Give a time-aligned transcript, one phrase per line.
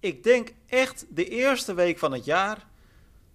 [0.00, 2.66] ik denk echt de eerste week van het jaar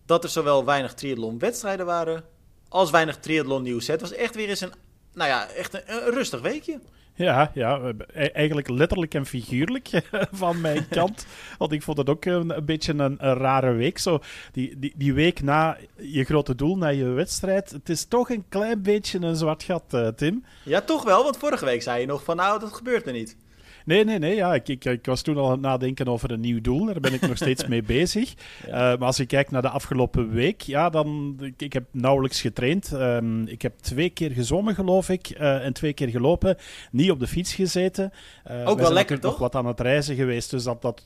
[0.06, 2.24] dat er zowel weinig triathlon wedstrijden waren
[2.70, 3.88] als weinig triathlon nieuws.
[3.88, 4.72] Het was echt weer eens een,
[5.14, 6.80] nou ja, echt een, rustig weekje.
[7.16, 9.90] Ja, ja, e-, eigenlijk letterlijk en figuurlijk
[10.32, 11.26] van mijn kant.
[11.58, 13.98] Want ik vond het ook een, een beetje een, een, rare week.
[13.98, 14.20] Zo,
[14.52, 17.72] die, die, die week na je grote doel, na je wedstrijd.
[17.72, 20.46] Het is toch een klein beetje een zwart gat, uh, Tim.
[20.64, 21.24] Ja, toch wel.
[21.24, 23.38] Want vorige week zei je nog van nou, dat gebeurt er niet.
[23.86, 24.36] Nee, nee, nee.
[24.36, 26.86] Ja, ik, ik, ik, was toen al aan het nadenken over een nieuw doel.
[26.86, 28.34] Daar ben ik nog steeds mee bezig.
[28.66, 31.38] Uh, maar als ik kijk naar de afgelopen week, ja, dan...
[31.42, 32.92] Ik, ik heb nauwelijks getraind.
[32.92, 35.40] Um, ik heb twee keer gezwommen, geloof ik.
[35.40, 36.58] Uh, en twee keer gelopen.
[36.92, 38.12] Niet op de fiets gezeten.
[38.52, 39.32] Uh, ook wel lekker, toch?
[39.32, 40.50] nog wat aan het reizen geweest.
[40.50, 41.04] Dus dat, dat,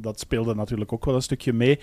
[0.00, 1.78] dat speelde natuurlijk ook wel een stukje mee.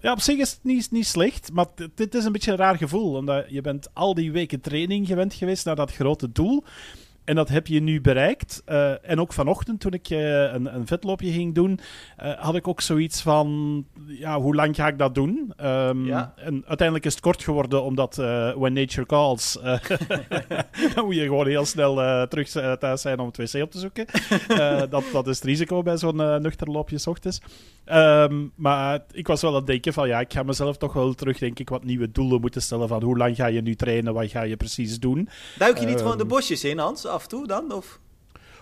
[0.00, 1.50] ja, op zich is het niet, niet slecht.
[1.52, 3.14] Maar dit is een beetje een raar gevoel.
[3.14, 6.64] Omdat je bent al die weken training gewend geweest naar dat grote doel.
[7.28, 8.62] En dat heb je nu bereikt.
[8.68, 11.80] Uh, en ook vanochtend, toen ik uh, een, een vetloopje ging doen,
[12.22, 15.52] uh, had ik ook zoiets van: ja, hoe lang ga ik dat doen?
[15.62, 16.32] Um, ja.
[16.36, 18.14] En uiteindelijk is het kort geworden, omdat
[18.56, 19.58] when nature calls,
[20.94, 21.94] dan moet je gewoon heel snel
[22.28, 24.06] terug thuis zijn om het wc op te zoeken.
[24.90, 27.40] dat, dat is het risico bij zo'n nuchter loopje s ochtends.
[27.92, 31.14] Um, maar ik was wel aan het denken van ja, ik ga mezelf toch wel
[31.14, 32.88] terug, denk ik, wat nieuwe doelen moeten stellen.
[32.88, 35.28] Van hoe lang ga je nu trainen, wat ga je precies doen?
[35.58, 37.72] Duik je niet um, gewoon de bosjes in, Hans, af toe dan?
[37.72, 37.98] Of?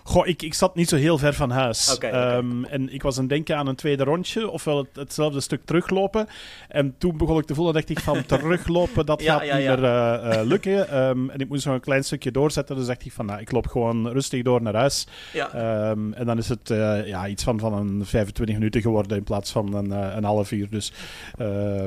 [0.03, 1.93] Goh, ik, ik zat niet zo heel ver van huis.
[1.95, 2.37] Okay, okay.
[2.37, 5.61] Um, en ik was aan het denken aan een tweede rondje, ofwel het, hetzelfde stuk
[5.65, 6.27] teruglopen.
[6.67, 9.63] En toen begon ik te voelen, dacht ik van teruglopen, dat ja, gaat ja, niet
[9.63, 9.75] ja.
[9.75, 10.97] meer uh, uh, lukken.
[10.97, 13.51] Um, en ik moest nog een klein stukje doorzetten, dus dacht ik van, nou, ik
[13.51, 15.07] loop gewoon rustig door naar huis.
[15.35, 19.23] Um, en dan is het uh, ja, iets van, van een 25 minuten geworden in
[19.23, 20.69] plaats van een, een half uur.
[20.69, 20.91] Dus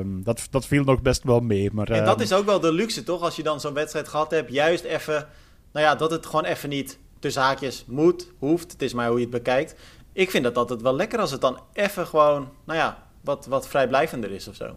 [0.03, 1.69] dat, dat viel nog best wel mee.
[1.71, 3.21] Maar, en dat is ook wel de luxe, toch?
[3.21, 5.27] Als je dan zo'n wedstrijd gehad hebt, juist even,
[5.71, 8.71] nou ja, dat het gewoon even niet tussen haakjes moet, hoeft.
[8.71, 9.75] Het is maar hoe je het bekijkt.
[10.13, 13.67] Ik vind dat altijd wel lekker als het dan even gewoon, nou ja, wat, wat
[13.67, 14.75] vrijblijvender is of zo.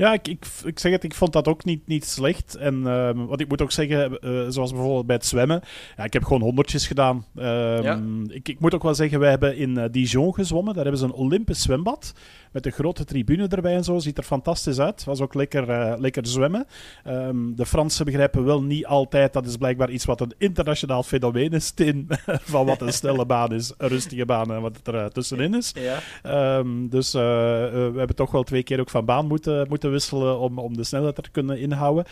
[0.00, 2.54] Ja, ik, ik, ik zeg het, ik vond dat ook niet, niet slecht.
[2.54, 5.62] En uh, wat ik moet ook zeggen, uh, zoals bijvoorbeeld bij het zwemmen,
[5.96, 7.24] ja, ik heb gewoon honderdjes gedaan.
[7.34, 8.00] Uh, ja.
[8.28, 10.74] ik, ik moet ook wel zeggen, wij hebben in Dijon gezwommen.
[10.74, 12.12] Daar hebben ze een Olympisch zwembad
[12.52, 13.98] met een grote tribune erbij en zo.
[13.98, 15.04] Ziet er fantastisch uit.
[15.04, 16.66] Was ook lekker, uh, lekker zwemmen.
[17.06, 19.32] Um, de Fransen begrijpen wel niet altijd.
[19.32, 22.08] Dat is blijkbaar iets wat een internationaal fenomeen is, Tin.
[22.26, 25.74] van wat een snelle baan is, een rustige baan en wat er tussenin is.
[25.74, 26.58] Ja.
[26.58, 30.58] Um, dus we hebben toch wel twee keer ook van baan moeten, moeten wisselen om,
[30.58, 32.04] om de snelheid te kunnen inhouden.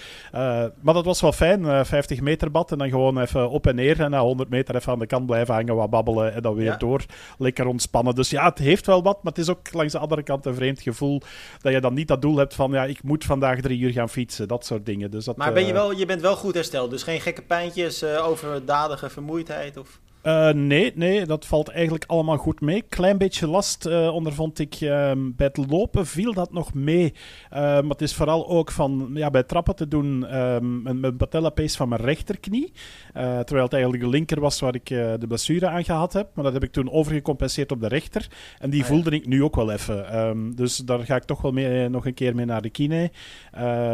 [0.81, 1.87] maar dat was wel fijn.
[1.87, 4.01] 50 meter bad en dan gewoon even op en neer.
[4.01, 6.65] En na 100 meter even aan de kant blijven hangen, wat babbelen en dan weer
[6.65, 6.77] ja.
[6.77, 7.05] door.
[7.39, 8.15] Lekker ontspannen.
[8.15, 10.55] Dus ja, het heeft wel wat, maar het is ook langs de andere kant een
[10.55, 11.21] vreemd gevoel
[11.61, 14.09] dat je dan niet dat doel hebt van ja, ik moet vandaag drie uur gaan
[14.09, 15.11] fietsen, dat soort dingen.
[15.11, 18.05] Dus dat, maar ben je, wel, je bent wel goed hersteld, dus geen gekke pijntjes,
[18.05, 19.77] overdadige vermoeidheid?
[19.77, 20.01] Of?
[20.29, 22.83] Uh, nee, nee, dat valt eigenlijk allemaal goed mee.
[22.89, 27.15] Klein beetje last uh, ondervond ik uh, bij het lopen, viel dat nog mee.
[27.51, 31.77] maar het is vooral ook van ja, bij trappen te doen um, mijn, mijn patellapees
[31.77, 32.73] van mijn rechterknie.
[33.13, 36.29] terwijl het eigenlijk de linker was waar ik de blessure aan gehad heb.
[36.35, 38.29] Maar dat heb ik toen overgecompenseerd op de rechter.
[38.59, 40.19] En die ah, voelde ik nu ook wel even.
[40.19, 43.11] Um, dus daar ga ik toch wel mee, nog een keer mee naar de kine.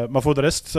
[0.09, 0.71] maar voor de rest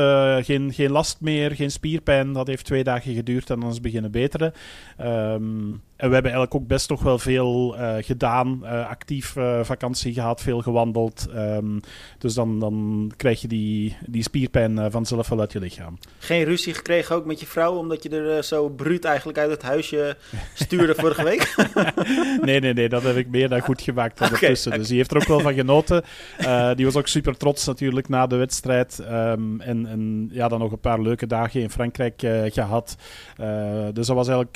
[0.46, 2.34] geen, geen last meer, geen spierpijn.
[2.34, 4.54] Dat heeft twee dagen geduurd en dan is het beginnen beteren.
[5.02, 8.60] Um, um, En we hebben eigenlijk ook best nog wel veel uh, gedaan.
[8.64, 11.28] Uh, actief uh, vakantie gehad, veel gewandeld.
[11.36, 11.80] Um,
[12.18, 15.98] dus dan, dan krijg je die, die spierpijn vanzelf wel uit je lichaam.
[16.18, 19.62] Geen ruzie gekregen ook met je vrouw, omdat je er zo bruut eigenlijk uit het
[19.62, 20.18] huisje
[20.54, 21.56] stuurde vorige week?
[22.42, 24.50] nee, nee, nee, dat heb ik meer dan goed gemaakt ondertussen.
[24.50, 24.78] Okay, okay.
[24.78, 26.04] Dus die heeft er ook wel van genoten.
[26.76, 29.00] die was ook super trots natuurlijk na de wedstrijd.
[29.00, 32.96] Um, en, en ja, dan nog een paar leuke dagen in Frankrijk gehad.
[33.94, 34.56] dus dat was eigenlijk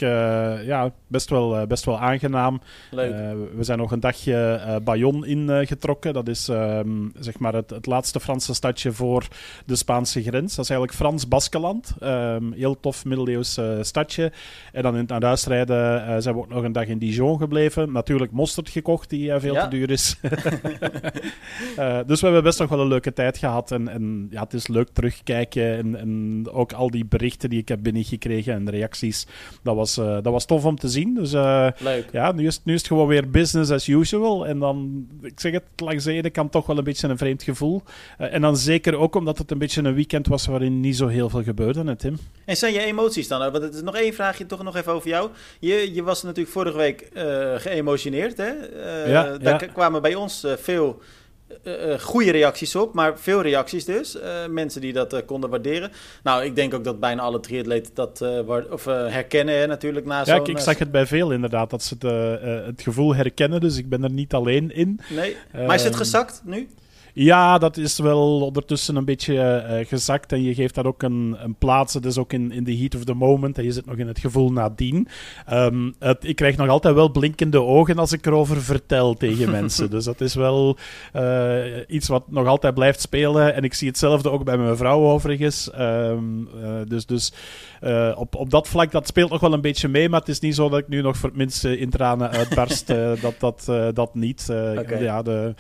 [0.65, 2.61] ja, best best wel, uh, best wel aangenaam.
[2.91, 3.11] Leuk.
[3.11, 6.13] Uh, we zijn nog een dagje uh, Bayonne ingetrokken.
[6.13, 9.27] dat is um, zeg maar het, het, laatste Franse stadje voor
[9.65, 10.55] de Spaanse grens.
[10.55, 11.95] Dat is eigenlijk Frans-Baskeland.
[12.03, 14.31] Um, heel tof middeleeuws stadje.
[14.71, 17.37] En dan in het naar huis rijden zijn we ook nog een dag in Dijon
[17.37, 17.91] gebleven.
[17.91, 19.63] Natuurlijk mosterd gekocht, die veel ja.
[19.63, 20.19] te duur is.
[22.07, 23.71] dus we hebben best nog wel een leuke tijd gehad.
[23.71, 25.77] En, en ja, het is leuk terugkijken.
[25.77, 29.27] En, en ook al die berichten die ik heb binnengekregen en reacties.
[29.63, 31.18] Dat was, dat was tof om te zien.
[31.19, 31.67] Dus uh,
[32.11, 34.47] ja, nu is, nu is het gewoon weer business as usual.
[34.47, 37.43] En dan, ik zeg het, langs de ene kant toch wel een beetje een vreemd
[37.43, 37.81] gevoel.
[38.19, 41.07] Uh, en dan zeker ook omdat het een beetje een weekend was waarin niet zo
[41.07, 42.17] heel veel gebeurde, hè, Tim.
[42.45, 43.39] En zijn je emoties dan?
[43.39, 45.29] Want het is nog één vraagje toch nog even over jou.
[45.59, 48.51] Je, je was natuurlijk vorige week uh, geëmotioneerd, hè?
[49.05, 49.71] ja, daar ja.
[49.73, 51.01] kwamen bij ons veel
[51.63, 54.17] uh, goede reacties op, maar veel reacties dus.
[54.49, 55.91] mensen die dat konden waarderen.
[56.23, 58.23] Nou, ik denk ook dat bijna alle triatleten dat
[58.69, 60.05] of, herkennen natuurlijk.
[60.05, 63.59] Na ja, ik, zag het bij veel inderdaad, dat ze het, het gevoel herkennen.
[63.59, 64.99] Dus ik ben er niet alleen in.
[65.09, 66.69] Nee, maar is het ehm, gezakt nu?
[67.21, 70.31] Ja, dat is wel ondertussen een beetje uh, gezakt.
[70.31, 71.93] En je geeft daar ook een, een plaats.
[71.93, 73.57] Het is ook in, in the heat of the moment.
[73.57, 75.07] En je zit nog in het gevoel nadien.
[75.51, 79.89] Um, het, ik krijg nog altijd wel blinkende ogen als ik erover vertel tegen mensen.
[79.89, 80.77] Dus dat is wel
[81.15, 81.55] uh,
[81.87, 83.55] iets wat nog altijd blijft spelen.
[83.55, 85.69] En ik zie hetzelfde ook bij mijn vrouw overigens.
[85.79, 87.33] Um, uh, dus dus
[88.15, 90.09] op, op dat vlak, dat speelt nog wel een beetje mee.
[90.09, 92.87] Maar het is niet zo dat ik nu nog voor het minste in tranen uitbarst.
[93.21, 94.47] dat, dat, dat niet.
[94.49, 95.03] Okay.
[95.03, 95.53] Ja, de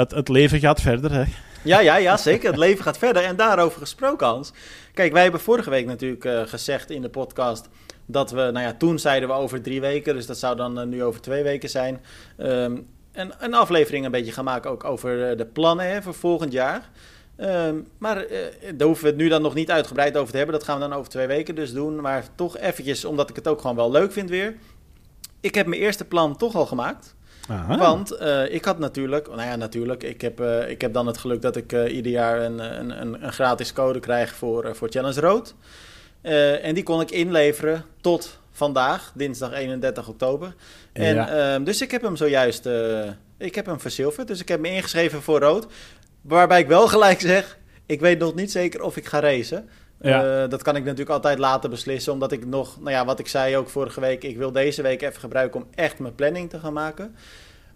[0.00, 1.12] het, het leven gaat verder.
[1.12, 1.24] Hè?
[1.64, 2.48] Ja, ja, ja, zeker.
[2.48, 3.24] Het leven gaat verder.
[3.24, 4.52] En daarover gesproken, Hans.
[4.94, 7.68] Kijk, wij hebben vorige week natuurlijk uh, gezegd in de podcast
[8.06, 10.86] dat we, nou ja, toen zeiden we over drie weken, dus dat zou dan uh,
[10.86, 12.00] nu over twee weken zijn.
[12.38, 16.14] Um, een, een aflevering een beetje gaan maken ook over uh, de plannen hè, voor
[16.14, 16.88] volgend jaar.
[17.36, 18.26] Um, maar
[18.74, 20.56] daar hoeven we het nu dan nog niet uitgebreid over te hebben.
[20.56, 22.00] Dat gaan we dan over twee weken dus doen.
[22.00, 24.54] Maar toch eventjes, omdat ik het ook gewoon wel leuk vind weer.
[25.40, 27.14] Ik heb mijn eerste plan toch al gemaakt.
[27.78, 31.18] Want uh, ik had natuurlijk, nou ja, natuurlijk, ik heb, uh, ik heb dan het
[31.18, 35.20] geluk dat ik uh, ieder jaar een, een, een, gratis code krijg voor, voor Challenge
[35.20, 35.54] Road.
[36.62, 40.54] en die kon ik inleveren tot vandaag, dinsdag 31 oktober.
[40.92, 41.28] En, ja.
[41.28, 42.68] Ehm, dus ik heb hem zojuist,
[43.38, 44.28] ik heb hem verzilverd.
[44.28, 45.66] Dus ik heb me ingeschreven voor rood.
[46.20, 49.68] Waarbij ik wel gelijk zeg, ik weet nog niet zeker of ik ga racen.
[50.02, 50.46] Ja.
[50.46, 53.56] dat kan ik natuurlijk altijd later beslissen, omdat ik nog, nou ja, wat ik zei
[53.56, 56.72] ook vorige week, ik wil deze week even gebruiken om echt mijn planning te gaan
[56.72, 57.14] maken.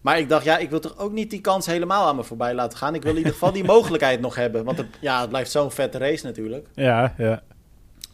[0.01, 2.55] Maar ik dacht, ja, ik wil toch ook niet die kans helemaal aan me voorbij
[2.55, 2.95] laten gaan.
[2.95, 4.65] Ik wil in ieder geval die mogelijkheid nog hebben.
[4.65, 6.67] Want het, ja, het blijft zo'n vette race natuurlijk.
[6.75, 7.43] Ja, ja.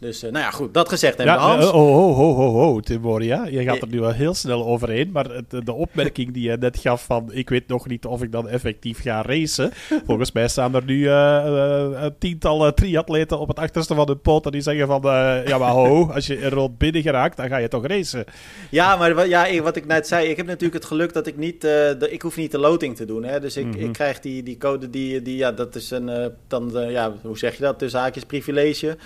[0.01, 1.67] Dus uh, nou ja, goed, dat gezegd hebben ja, Hans.
[1.67, 3.47] Oh, oh, oh, oh, oh, Timoria.
[3.47, 5.11] Je gaat er nu wel heel snel overheen.
[5.11, 7.29] Maar de, de opmerking die je net gaf van...
[7.33, 9.73] Ik weet nog niet of ik dan effectief ga racen.
[10.07, 14.53] Volgens mij staan er nu uh, uh, tientallen triatleten op het achterste van hun poten
[14.53, 15.01] die zeggen van...
[15.47, 18.25] ja, maar ho, als je er rond binnen geraakt, dan ga je toch racen.
[18.71, 20.29] Ja, maar ja, wat ik net zei...
[20.29, 21.61] Ik heb natuurlijk het geluk dat ik niet...
[21.61, 23.25] De, ik hoef niet de loting te doen.
[23.25, 23.41] Hè?
[23.41, 23.81] Dus ik, mm -hmm.
[23.81, 25.37] ik krijg die, die code die, die...
[25.37, 26.33] Ja, dat is een...
[26.49, 27.79] dan, ja, hoe zeg je dat?
[27.79, 28.97] Dus haakjes privilege...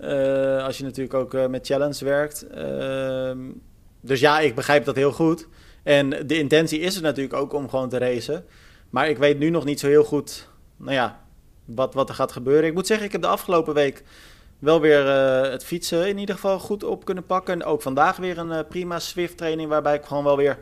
[0.00, 2.46] Uh, als je natuurlijk ook uh, met challenge werkt.
[2.54, 3.30] Uh,
[4.00, 5.48] dus ja, ik begrijp dat heel goed.
[5.82, 8.44] En de intentie is er natuurlijk ook om gewoon te racen.
[8.90, 11.20] Maar ik weet nu nog niet zo heel goed, nou ja,
[11.64, 12.64] wat, wat er gaat gebeuren.
[12.64, 14.02] Ik moet zeggen, ik heb de afgelopen week
[14.58, 15.06] wel weer
[15.50, 17.54] het fietsen in ieder geval goed op kunnen pakken.
[17.54, 20.58] En ook vandaag weer een prima Swift training waarbij ik gewoon wel weer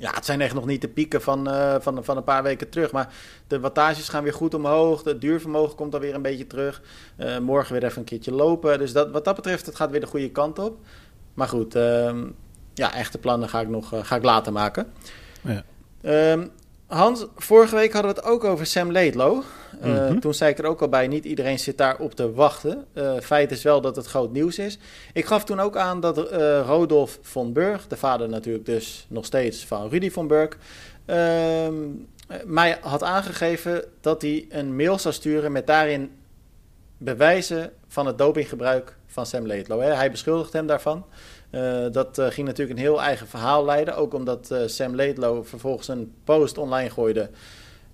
[0.00, 2.68] ja, het zijn echt nog niet de pieken van, uh, van, van een paar weken
[2.68, 2.92] terug.
[2.92, 3.14] Maar
[3.46, 5.04] de wattages gaan weer goed omhoog.
[5.04, 6.82] Het duurvermogen komt dan weer een beetje terug.
[7.16, 8.78] Uh, morgen weer even een keertje lopen.
[8.78, 10.78] Dus dat, wat dat betreft, het gaat weer de goede kant op.
[11.34, 12.12] Maar goed, uh,
[12.74, 14.92] ja, echte plannen ga ik nog uh, ga ik later maken.
[15.40, 15.64] Ja.
[16.02, 16.46] Ehm,
[16.86, 18.92] Hans, vorige week hadden we het ook over Sam
[19.84, 22.32] Uh, mm Toen zei ik er ook al bij, niet iedereen zit daar op te
[22.32, 22.84] wachten.
[22.94, 24.78] Uh, feit is wel dat het groot nieuws is.
[25.12, 29.24] Ik gaf toen ook aan dat uh, Rodolf von Burg, de vader natuurlijk dus nog
[29.24, 30.58] steeds van Rudy von Burg,
[31.04, 31.74] ehm,
[32.44, 36.10] mij had aangegeven dat hij een mail zou sturen met daarin
[36.98, 39.80] bewijzen van het dopinggebruik van Sam Laidlow.
[39.80, 39.94] Hè.
[39.94, 41.04] Hij beschuldigt hem daarvan.
[41.50, 43.96] Uh, dat uh, ging natuurlijk een heel eigen verhaal leiden.
[43.96, 47.30] Ook omdat uh, Sam Laidlow vervolgens een post online gooide.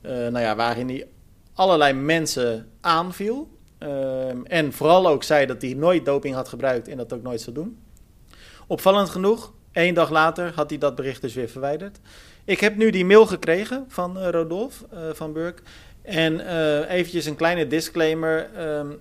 [0.03, 1.07] nou ja, waarin hij
[1.57, 3.49] allerlei mensen aanviel.
[3.79, 7.41] Ehm, en vooral ook zei dat hij nooit doping had gebruikt en dat ook nooit
[7.41, 7.79] zou doen.
[8.67, 11.99] Opvallend genoeg, één dag later had hij dat bericht dus weer verwijderd.
[12.45, 15.63] Ik heb nu die mail gekregen van Rodolf van Burk.
[16.03, 16.41] En
[16.89, 18.51] eventjes een kleine disclaimer.
[18.79, 19.01] Um,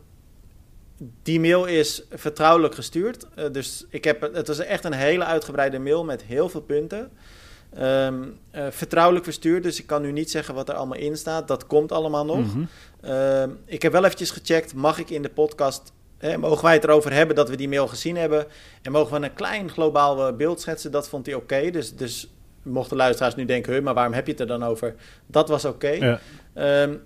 [1.24, 3.28] die mail is vertrouwelijk gestuurd.
[3.40, 7.12] Uh, dus ik heb, het was echt een hele uitgebreide mail met heel veel punten.
[7.82, 11.48] Um, uh, vertrouwelijk verstuurd, dus ik kan nu niet zeggen wat er allemaal in staat.
[11.48, 12.38] Dat komt allemaal nog.
[12.38, 12.68] Mm -hmm.
[13.12, 15.94] uh, ik heb wel eventjes gecheckt, mag ik in de podcast...
[16.18, 18.46] Hè, mogen wij het erover hebben dat we die mail gezien hebben?
[18.82, 20.92] En mogen we een klein globaal eh, beeld schetsen?
[20.92, 21.44] Dat vond hij oké.
[21.44, 21.72] Okay.
[21.72, 23.84] Dus, dus mochten luisteraars nu denken...
[23.84, 24.96] maar waarom heb je het er dan over?
[25.26, 25.76] Dat was oké.
[25.76, 26.20] Okay.
[26.54, 26.82] Ja.
[26.82, 27.04] Um,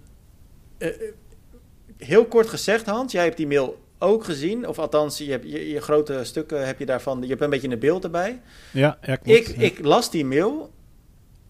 [1.98, 4.68] heel kort gezegd, Hans, jij hebt die mail ook gezien.
[4.68, 7.22] Of althans, je, hebt, je, je, grote stukken heb je daarvan.
[7.22, 8.42] Je hebt een beetje een beeld erbij.
[8.72, 9.50] Ja, ja klopt.
[9.50, 10.72] Ik, ik las die mail.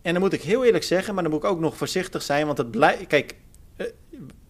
[0.01, 2.45] En dan moet ik heel eerlijk zeggen, maar dan moet ik ook nog voorzichtig zijn.
[2.45, 3.07] Want het blijft.
[3.07, 3.35] Kijk,
[3.75, 3.85] eh,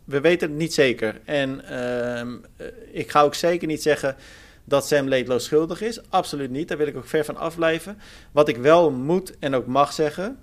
[0.03, 1.21] we weten het niet zeker.
[1.25, 4.15] En uh, ik ga ook zeker niet zeggen
[4.63, 6.09] dat Sam Laidlow schuldig is.
[6.09, 6.67] Absoluut niet.
[6.67, 7.97] Daar wil ik ook ver van afblijven.
[8.31, 10.37] Wat ik wel moet en ook mag zeggen,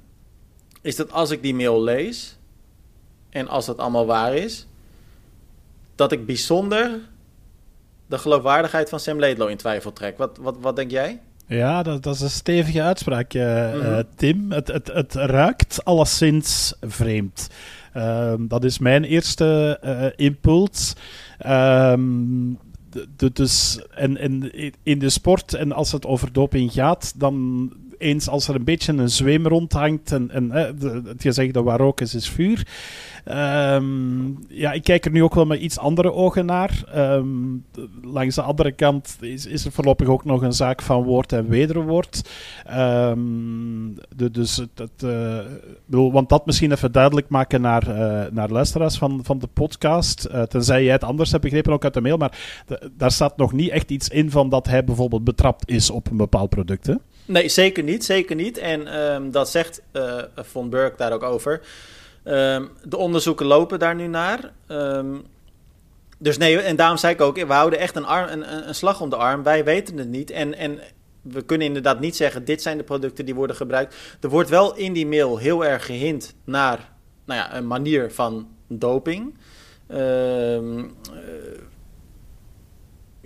[0.82, 2.38] is dat als ik die mail lees.
[3.30, 4.66] En als dat allemaal waar is
[5.96, 7.00] dat ik bijzonder
[8.06, 10.18] de geloofwaardigheid van Sam Laidlow in twijfel trek.
[10.18, 11.20] Wat, wat, wat denk jij?
[11.46, 14.02] Ja, dat, dat is een stevige uitspraak, uh, mm -hmm.
[14.16, 14.52] Tim.
[14.52, 17.48] Het, het, het ruikt alleszins vreemd.
[17.92, 19.78] Ehm, dat is mijn eerste
[20.16, 20.94] impuls.
[21.46, 22.58] Um,
[23.32, 28.48] dus en, en, in de sport, en als het over doping gaat, dan eens als
[28.48, 32.28] er een beetje een zweem rondhangt en, en het gezegd dat waar rook is, is
[32.28, 32.66] vuur.
[33.26, 36.84] Ehm, ja, ik kijk er nu ook wel met iets andere ogen naar.
[36.92, 37.26] Ehm,
[38.02, 41.48] langs de andere kant is, is er voorlopig ook nog een zaak van woord en
[41.48, 42.30] wederwoord.
[42.76, 45.38] Um, de, dus het uh,
[45.86, 50.28] bedoel, want dat misschien even duidelijk maken naar, uh, naar luisteraars van, van de podcast.
[50.32, 52.16] Uh, tenzij jij het anders hebt begrepen, ook uit de mail.
[52.16, 52.64] Maar
[52.96, 56.16] daar staat nog niet echt iets in van dat hij bijvoorbeeld betrapt is op een
[56.16, 56.88] bepaald product.
[57.26, 58.04] Nee, zeker niet.
[58.04, 58.58] Zeker niet.
[58.58, 59.82] En um, dat zegt
[60.36, 61.60] Von Burk daar ook over.
[62.24, 64.52] Um, de onderzoeken lopen daar nu naar.
[64.68, 65.24] Um,
[66.18, 69.00] dus nee, en daarom zei ik ook, we houden echt een, arm, een, een slag
[69.00, 69.42] om de arm.
[69.42, 70.30] Wij weten het niet.
[70.30, 70.80] En, en
[71.20, 73.96] we kunnen inderdaad niet zeggen, dit zijn de producten die worden gebruikt.
[74.20, 76.92] Er wordt wel in die mail heel erg gehint naar
[77.24, 79.34] nou ja, een manier van doping.
[79.90, 80.96] Um,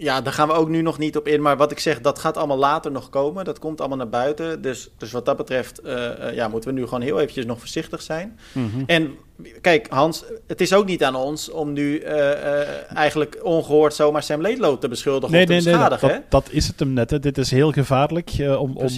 [0.00, 1.42] ja, daar gaan we ook nu nog niet op in.
[1.42, 3.44] Maar wat ik zeg, dat gaat allemaal later nog komen.
[3.44, 4.62] Dat komt allemaal naar buiten.
[4.62, 7.58] Dus, dus wat dat betreft uh, uh, ja, moeten we nu gewoon heel eventjes nog
[7.58, 8.38] voorzichtig zijn.
[8.52, 8.82] Mm -hmm.
[8.86, 9.16] En
[9.60, 14.40] kijk, Hans, het is ook niet aan ons om nu uh, eigenlijk ongehoord zomaar Sam
[14.40, 16.08] Laidlow te beschuldigen nee, of te nee, beschadigen.
[16.08, 17.10] Nee, dat, dat, is het hem net.
[17.10, 17.18] Hè.
[17.18, 18.88] Dit is heel gevaarlijk om, om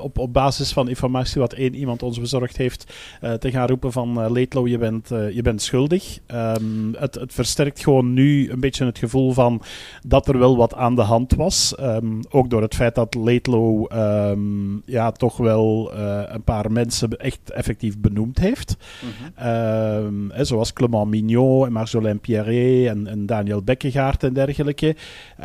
[0.00, 2.92] op, op basis van informatie wat één iemand ons bezorgd heeft
[3.38, 6.18] te gaan roepen van Laidlow, je bent, je bent schuldig.
[6.26, 9.62] Um, het, het versterkt gewoon nu een beetje het gevoel van
[10.06, 11.74] dat er wel wat aan de hand was.
[11.80, 15.92] Um, ook door het feit dat Laidlow um, ja, toch wel
[16.28, 18.76] een paar mensen echt effectief benoemd heeft.
[19.02, 19.44] Mm -hmm.
[19.82, 24.96] Um, zoals Clement Mignot en Marjolaine Pierret en, en Daniel Bekkegaard en dergelijke.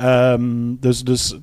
[0.03, 1.38] Um, dus dus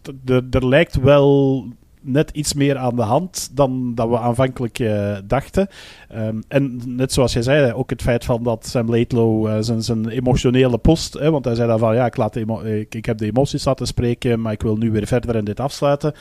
[0.50, 1.64] er lijkt wel
[2.04, 5.68] net iets meer aan de hand dan dat we aanvankelijk uh, dachten.
[6.16, 9.82] Um, en net zoals jij zei, ook het feit van dat Sam Laidlow uh, zijn,
[9.82, 13.18] zijn emotionele post, hè, want hij zei dan van ja, ik, laat ik, ik, heb
[13.18, 16.12] de emoties laten spreken, maar ik wil nu weer verder en dit afsluiten.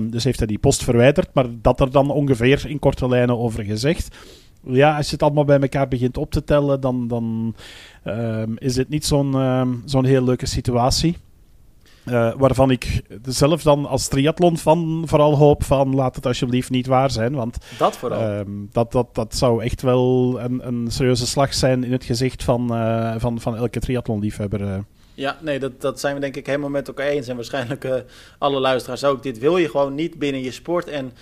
[0.00, 3.64] Dus heeft hij die post verwijderd, maar dat er dan ongeveer in korte lijnen over
[3.64, 4.16] gezegd
[4.64, 7.54] ja, als je het allemaal bij elkaar begint op te tellen, dan, dan
[8.04, 11.16] um, is het niet zo'n um, zo'n heel leuke situatie.
[12.06, 16.86] Uh, waarvan ik zelf dan als triathlon van vooral hoop van laat het alsjeblieft niet
[16.86, 17.34] waar zijn.
[17.34, 18.38] Want dat, vooral.
[18.38, 22.44] Um, dat, dat, dat zou echt wel een, een serieuze slag zijn in het gezicht
[22.44, 24.60] van, uh, van, van elke triathlonliefhebber.
[24.60, 24.78] Uh.
[25.14, 27.28] Ja, nee, dat, dat zijn we denk ik helemaal met elkaar eens.
[27.28, 28.04] En waarschijnlijk
[28.38, 29.22] alle luisteraars ook.
[29.22, 30.88] Dit wil je gewoon niet binnen je sport.
[30.88, 31.12] En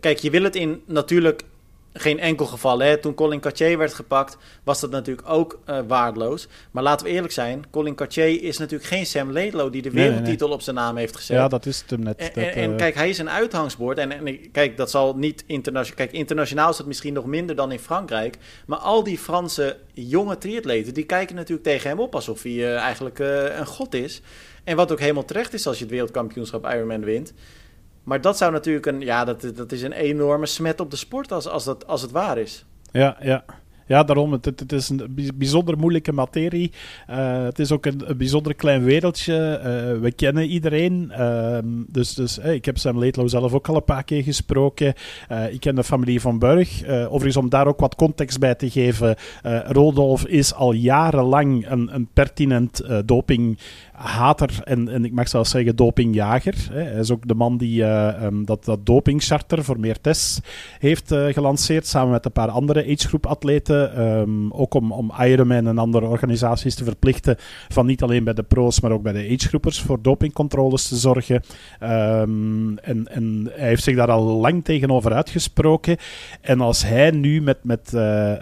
[0.00, 1.44] kijk, je wil het in natuurlijk
[1.92, 2.78] geen enkel geval.
[2.78, 2.96] Hè.
[2.96, 6.48] Toen Colin Cartier werd gepakt, was dat natuurlijk ook uh, waardeloos.
[6.70, 10.24] Maar laten we eerlijk zijn, Colin Cartier is natuurlijk geen Sam Laidlow die de wereldtitel
[10.24, 10.56] nee, nee, nee.
[10.56, 11.36] op zijn naam heeft gezet.
[11.36, 12.16] Ja, dat is het hem net.
[12.16, 12.76] En, dat, en, en uh...
[12.76, 13.98] kijk, hij is een uithangsbord.
[13.98, 15.96] En, en kijk, dat zal niet internationaal...
[15.96, 18.36] Kijk, internationaal is dat misschien nog minder dan in Frankrijk.
[18.66, 22.76] Maar al die Franse jonge triatleten, die kijken natuurlijk tegen hem op alsof hij uh,
[22.76, 24.20] eigenlijk een god is.
[24.64, 27.32] En wat ook helemaal terecht is als je het wereldkampioenschap Ironman wint.
[28.04, 31.32] Maar dat zou natuurlijk een, ja, dat, dat is een enorme smet op de sport
[31.32, 32.64] als, als, dat, als het waar is.
[32.90, 33.44] Ja, ja.
[33.86, 34.32] Ja, daarom.
[34.32, 36.72] Het, het, is een bijzonder moeilijke materie.
[37.10, 39.58] Uh, het is ook een, bijzonder klein wereldje.
[39.58, 41.12] Uh, we kennen iedereen.
[41.18, 44.94] Uh, dus dus hey, ik heb Sam Laidlow zelf ook al een paar keer gesproken.
[45.50, 46.84] ik ken de familie van Burg.
[46.86, 49.16] overigens, om daar ook wat context bij te geven.
[49.66, 53.58] Rodolf is al jarenlang een, een pertinent doping
[53.92, 56.54] hater en, en ik mag zelfs zeggen dopingjager.
[56.70, 56.82] Hè.
[56.82, 60.40] Hij is ook de man die uh, um, dat, dat dopingcharter voor meer tests
[60.78, 64.00] heeft uh, gelanceerd, samen met een paar andere agegroep atleten.
[64.00, 67.36] Um, ook om, om Ironman en andere organisaties te verplichten
[67.68, 71.42] van niet alleen bij de pro's, maar ook bij de agegroepers voor dopingcontroles te zorgen.
[71.82, 75.96] Um, en, en hij heeft zich daar al lang tegenover uitgesproken.
[76.40, 78.32] En als hij nu met, met uh,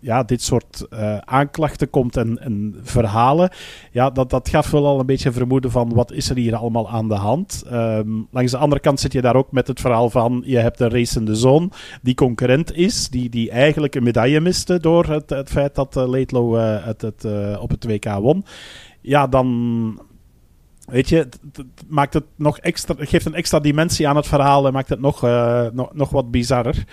[0.00, 0.86] ja, dit soort
[1.24, 3.50] aanklachten komt en, en verhalen,
[3.90, 6.90] ja, dat, dat gaf wel al een beetje vermoeden van wat is er hier allemaal
[6.90, 7.64] aan de hand.
[7.72, 10.80] Um, langs de andere kant zit je daar ook met het verhaal van je hebt
[10.80, 15.50] een racende zoon die concurrent is, die, die eigenlijk een medaille miste door het, het
[15.50, 18.44] feit dat uh, Laidlow uh, het, het, uh, op het WK won.
[19.00, 20.00] Ja, dan
[20.86, 24.72] weet je, het, maakt het nog extra, geeft een extra dimensie aan het verhaal en
[24.72, 25.22] maakt het nog,
[25.72, 26.84] nog, nog wat bizarrer.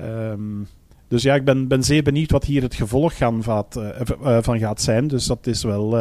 [0.00, 0.66] Um,
[1.08, 3.42] dus ja, ik ben, ben zeer benieuwd wat hier het gevolg gaan,
[4.42, 5.08] van gaat zijn.
[5.08, 5.96] Dus dat is wel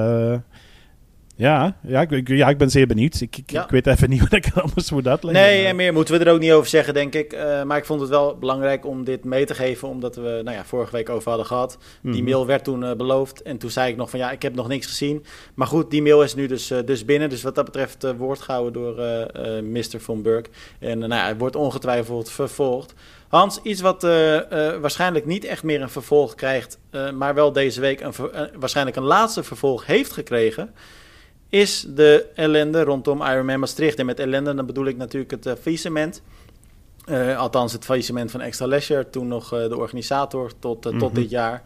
[1.37, 3.21] Ja, ja, ik, ja, ik ben zeer benieuwd.
[3.21, 5.43] Ik, ik, ik weet even niet wat ik anders moet uitleggen.
[5.43, 7.33] Nee, en meer moeten we er ook niet over zeggen, denk ik.
[7.33, 10.57] Uh, maar ik vond het wel belangrijk om dit mee te geven, omdat we nou
[10.57, 11.77] ja, vorige week over hadden gehad.
[12.01, 12.23] Die mhm.
[12.23, 14.67] mail werd toen uh, beloofd en toen zei ik nog van ja, ik heb nog
[14.67, 15.25] niks gezien.
[15.53, 17.29] Maar goed, die mail is nu dus, uh, dus binnen.
[17.29, 18.95] Dus wat dat betreft woord gehouden door
[19.63, 19.99] Mr.
[19.99, 20.45] Von Burg.
[20.79, 22.93] En nou ja, het wordt ongetwijfeld vervolgd.
[23.27, 24.01] Hans, iets wat
[24.81, 26.79] waarschijnlijk niet echt meer een vervolg krijgt,
[27.13, 28.13] maar wel deze week een,
[28.59, 30.73] waarschijnlijk een laatste vervolg heeft gekregen
[31.55, 33.99] is de ellende rondom Ironman Maastricht.
[33.99, 36.21] En met ellende dan bedoel ik natuurlijk het uh, faillissement.
[37.09, 41.13] Uh, althans het faillissement van Extra Leisure, toen nog uh, de organisator tot, tot mhm.
[41.13, 41.63] dit jaar.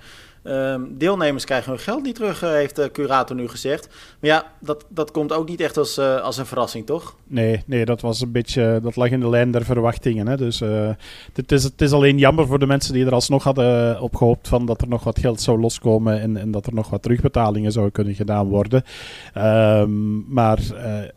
[0.50, 3.88] Ehm, deelnemers krijgen hun geld niet terug, eh, heeft de curator nu gezegd.
[4.20, 7.16] Maar ja, dat, dat komt ook niet echt als, uh, als een verrassing, toch?
[7.28, 10.28] Nee, nee, dat was een beetje, dat lag in de lijn der verwachtingen.
[10.28, 10.38] Hè.
[10.38, 10.60] Dus
[11.34, 14.48] het, is, het is alleen jammer voor de mensen die er alsnog hadden op gehoopt
[14.48, 17.72] van dat er nog wat geld zou loskomen en, en dat er nog wat terugbetalingen
[17.72, 18.84] zouden kunnen gedaan worden.
[19.38, 20.60] Um, maar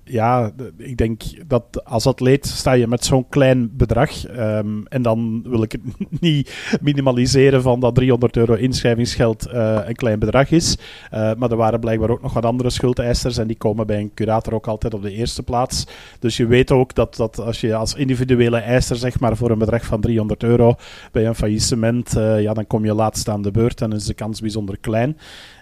[0.05, 5.43] ja, ik denk dat als atleet sta je met zo'n klein bedrag um, en dan
[5.47, 5.83] wil ik het
[6.21, 10.77] niet minimaliseren van dat 300 euro inschrijvings geld uh, een klein bedrag is.
[11.15, 14.15] Uh, maar er waren blijkbaar ook nog wat andere schuldeisers en die komen bij een
[14.15, 15.87] curator ook altijd op de eerste plaats.
[16.19, 19.59] Dus je weet ook dat, dat als je als individuele eiser zeg maar voor een
[19.59, 20.75] bedrag van 300 euro
[21.13, 24.15] bij een faillissement, uh, ja, dan kom je laatst aan de beurt en is de
[24.15, 25.17] kans bijzonder klein.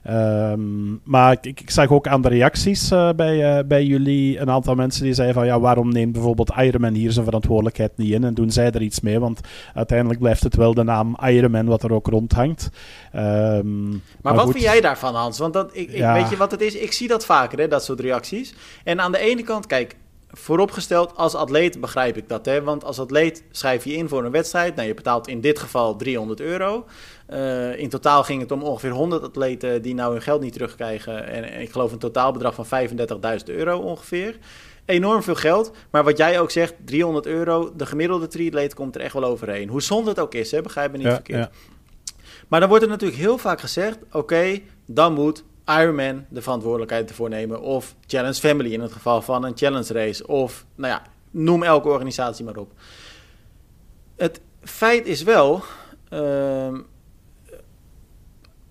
[0.08, 4.50] Um, maar ik, ik, zag ook aan de reacties uh, bij, uh, bij jullie een
[4.50, 8.24] aantal mensen die zeiden van ja, waarom neemt bijvoorbeeld Ironman hier zijn verantwoordelijkheid niet in
[8.24, 9.18] en doen zij er iets mee?
[9.18, 9.40] Want
[9.74, 12.70] uiteindelijk blijft het wel de naam Ironman wat er ook rondhangt.
[13.40, 15.38] Um, maar, maar, wat vind jij daarvan, Hans?
[15.38, 16.74] Want dat, ik, ik weet je wat het is?
[16.74, 18.54] Ik zie dat vaker, hè, dat soort reacties.
[18.84, 19.96] En aan de ene kant, kijk,
[20.32, 22.46] vooropgesteld, als atleet begrijp ik dat.
[22.46, 22.62] Hè?
[22.62, 24.74] Want als atleet schrijf je in voor een wedstrijd.
[24.74, 26.86] Nou, je betaalt in dit geval 300 euro.
[27.30, 31.26] Uh, in totaal ging het om ongeveer 100 atleten die nou hun geld niet terugkrijgen.
[31.26, 32.96] En, ik geloof een totaalbedrag van 35.000
[33.44, 34.38] euro ongeveer.
[34.84, 35.72] Enorm veel geld.
[35.90, 37.72] Maar wat jij ook zegt, 300 euro.
[37.76, 39.68] De gemiddelde triatleet komt er echt wel overheen.
[39.68, 40.62] Hoe zonde het ook is, hè?
[40.62, 41.38] begrijp me niet verkeerd.
[41.38, 41.50] Ja.
[42.50, 47.28] Maar dan wordt er natuurlijk heel vaak gezegd: oké, dan moet Ironman de verantwoordelijkheid ervoor
[47.28, 47.60] nemen.
[47.60, 50.26] Of Challenge Family in het geval van een challenge race.
[50.26, 52.72] Of, nou ja, noem elke organisatie maar op.
[54.16, 55.62] Het feit is wel.
[56.12, 56.78] Uh,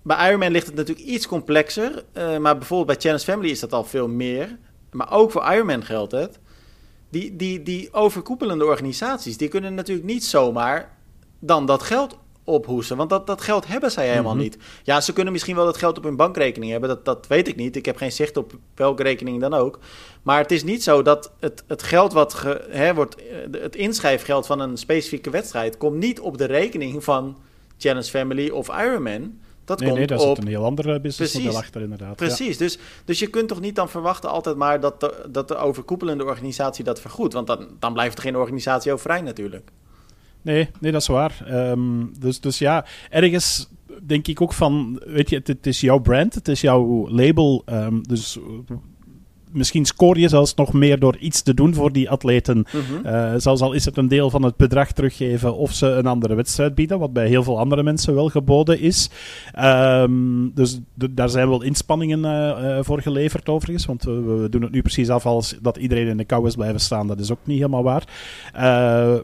[0.02, 2.04] bij Ironman ligt het natuurlijk iets complexer.
[2.12, 4.58] Uh, maar bijvoorbeeld bij Challenge Family is dat al veel meer.
[4.90, 6.38] Maar ook voor Ironman geldt het.
[7.10, 10.96] Die, die, die overkoepelende organisaties, die kunnen natuurlijk niet zomaar
[11.38, 12.18] dan dat geld
[12.50, 12.96] ophoesten.
[12.96, 14.42] Want dat, dat geld hebben zij helemaal mhm.
[14.42, 14.58] niet.
[14.82, 16.88] Ja, ze kunnen misschien wel dat geld op hun bankrekening hebben.
[16.88, 17.76] Dat, dat weet ik niet.
[17.76, 19.78] Ik heb geen zicht op welke rekening dan ook.
[20.22, 23.16] Maar het is niet zo dat het, het geld wat ge, hè, wordt.
[23.16, 25.76] Eh, het inschrijfgeld van een specifieke wedstrijd.
[25.76, 27.38] komt niet op de rekening van
[27.78, 29.38] Challenge Family of Ironman.
[29.64, 32.16] Dat nee, komt nee, daar zit een heel andere businessmodel achter inderdaad.
[32.16, 35.56] Precies, dus, dus je kunt toch niet dan verwachten altijd maar dat de, dat de
[35.56, 37.32] overkoepelende organisatie dat vergoedt.
[37.32, 39.70] Want dan, dan blijft er geen organisatie overeind natuurlijk.
[40.42, 41.46] Nee, nee, dat is waar.
[41.70, 43.68] Um, dus, dus ja, ergens
[44.02, 47.62] denk ik ook van, weet je, het, is jouw brand, het is jouw label.
[47.66, 48.38] Um, dus
[49.52, 52.56] misschien scoor je zelfs nog meer door iets te doen voor die atleten.
[52.56, 56.34] Mm zelfs al is het een deel van het bedrag teruggeven of ze een andere
[56.34, 59.10] wedstrijd bieden, wat bij heel veel andere mensen wel geboden is.
[59.58, 64.72] Um, dus daar zijn wel inspanningen uh, voor geleverd overigens, want we, we, doen het
[64.72, 67.06] nu precies af als dat iedereen in de kou is blijven staan.
[67.06, 68.04] Dat is ook niet helemaal waar.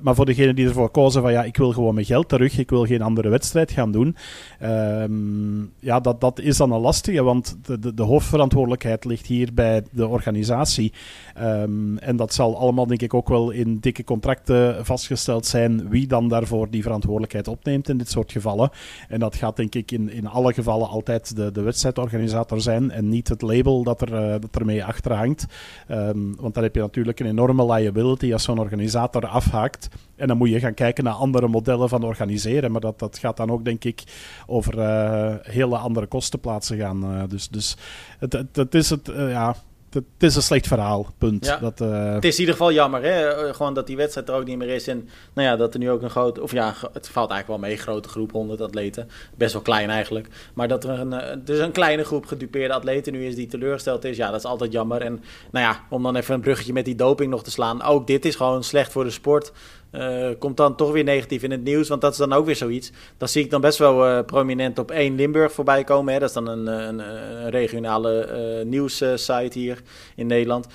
[0.02, 2.70] Maar voor degenen die ervoor kozen van ja, ik wil gewoon mijn geld terug, ik
[2.70, 4.16] wil geen andere wedstrijd gaan doen.
[4.62, 9.54] Um, ja, dat, dat is dan een lastige, want de, de, de hoofdverantwoordelijkheid ligt hier
[9.54, 10.92] bij de organisatie.
[11.40, 16.06] Um, en dat zal allemaal, denk ik, ook wel in dikke contracten vastgesteld zijn wie
[16.06, 18.70] dan daarvoor die verantwoordelijkheid opneemt in dit soort gevallen.
[19.08, 23.08] En dat gaat, denk ik, in, in alle gevallen altijd de, de wedstrijdorganisator zijn en
[23.08, 25.46] niet het label dat, er, uh, dat ermee achter hangt.
[25.90, 29.88] Um, want dan heb je natuurlijk een enorme liability als zo'n organisator afhaakt.
[30.16, 32.72] En dan moet je gaan kijken naar andere modellen van organiseren.
[32.72, 34.02] Maar dat, dat gaat dan ook, denk ik,
[34.46, 37.04] over uh, hele andere kostenplaatsen gaan.
[37.04, 37.76] Uh, dus dus
[38.18, 39.56] het, is het, ja,
[39.96, 41.56] het is een slecht verhaal, punt.
[41.60, 42.12] Dat, uh...
[42.12, 43.28] Het is in ieder geval jammer, hè?
[43.28, 44.88] Eh, gewoon dat die wedstrijd er ook niet meer is.
[44.88, 47.70] En nou ja, dat er nu ook een grote, of ja, het valt eigenlijk wel
[47.70, 49.08] mee, grote groep 100 atleten.
[49.34, 50.28] Best wel klein eigenlijk.
[50.54, 54.04] Maar dat er een, eh, dus een kleine groep gedupeerde atleten nu is die teleurgesteld
[54.04, 55.00] is, ja, dat is altijd jammer.
[55.00, 57.82] En nou ja, om dan even een bruggetje met die doping nog te slaan.
[57.82, 59.52] Ook dit is gewoon slecht voor de sport.
[59.96, 61.88] Uh, komt dan toch weer negatief in het nieuws.
[61.88, 62.92] Want dat is dan ook weer zoiets.
[63.16, 66.12] Dat zie ik dan best wel uh, prominent op 1 Limburg voorbij komen.
[66.12, 66.18] Hè.
[66.18, 68.28] Dat is dan een, een, een regionale
[68.60, 69.82] uh, nieuwssite hier
[70.16, 70.66] in Nederland.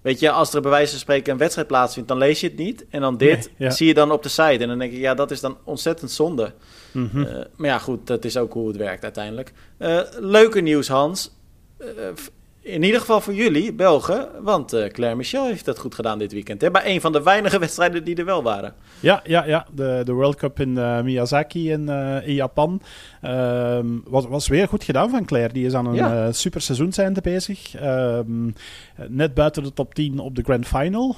[0.00, 2.56] Weet je, als er bij wijze van spreken een wedstrijd plaatsvindt, dan lees je het
[2.56, 2.86] niet.
[2.90, 4.58] En dan dit zie je dan op de site.
[4.58, 6.52] En dan denk ik, ja, dat is dan ontzettend zonde.
[6.92, 7.44] Mm -hmm.
[7.56, 9.52] maar ja, goed, dat is ook hoe het werkt uiteindelijk.
[10.18, 11.36] leuke nieuws, Hans
[12.68, 14.28] in ieder geval voor jullie, Belgen.
[14.40, 16.60] Want uh, Claire Michel heeft dat goed gedaan dit weekend.
[16.60, 16.70] Hè?
[16.70, 18.74] Bij een van de weinige wedstrijden die er wel waren.
[19.00, 19.66] Ja, ja, ja.
[19.74, 22.80] De, de World Cup in uh, Miyazaki in, uh, in Japan.
[23.24, 25.52] Uh, was, was weer goed gedaan van Claire.
[25.52, 26.32] Die is aan een ja.
[26.32, 27.74] super seizoen bezig.
[27.74, 28.50] Ehm,
[29.08, 31.16] net buiten de top 10 op de Grand Final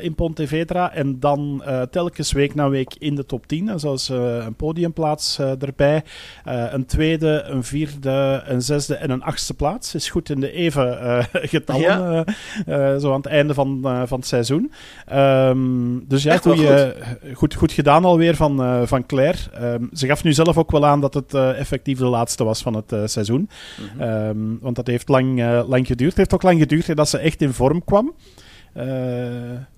[0.00, 0.92] in Pontevedra.
[0.92, 3.68] En dan telkens week na week in de top 10.
[3.68, 6.04] En zoals een podiumplaats erbij.
[6.44, 9.94] een tweede, een vierde, een zesde en een achtste plaats.
[9.94, 11.24] Is goed in de even uh,
[11.54, 11.82] getallen.
[11.82, 12.24] Ja.
[12.66, 14.72] Uh, zo aan het einde van, van het seizoen.
[15.12, 16.66] Um, dus ja, goed.
[17.34, 17.54] goed.
[17.54, 19.38] Goed, gedaan alweer van, van Claire.
[19.62, 22.74] Um, ze gaf nu zelf ook wel aan dat het effectief de laatste was van
[22.74, 23.48] het seizoen.
[23.80, 24.10] Mm -hmm.
[24.10, 26.10] um, want dat heeft lang, lang geduurd.
[26.10, 28.14] Het heeft ook lang geduurd dat ze echt in vorm kwam.
[28.76, 28.84] Uh,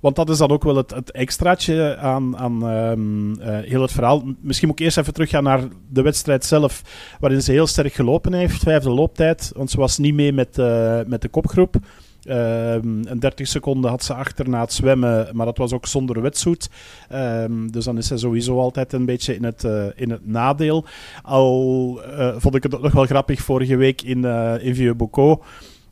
[0.00, 3.92] want dat is dan ook wel het, het extraatje aan, aan um, uh, heel het
[3.92, 4.22] verhaal.
[4.40, 6.83] Misschien moet ik eerst even teruggaan naar de wedstrijd zelf,
[7.20, 8.62] waarin ze heel sterk gelopen heeft.
[8.62, 11.76] Vijfde looptijd, want ze was niet mee met, uh, met de kopgroep.
[12.24, 16.22] Um, een 30 seconden had ze achter na het zwemmen, maar dat was ook zonder
[16.22, 16.70] wetsuit.
[17.12, 20.85] Um, dus dan is ze sowieso altijd een beetje in het, in het nadeel.
[21.22, 22.00] Al
[22.37, 24.24] vond ik het nog wel grappig vorige week in,
[24.61, 25.46] in Vieux-Bocaux.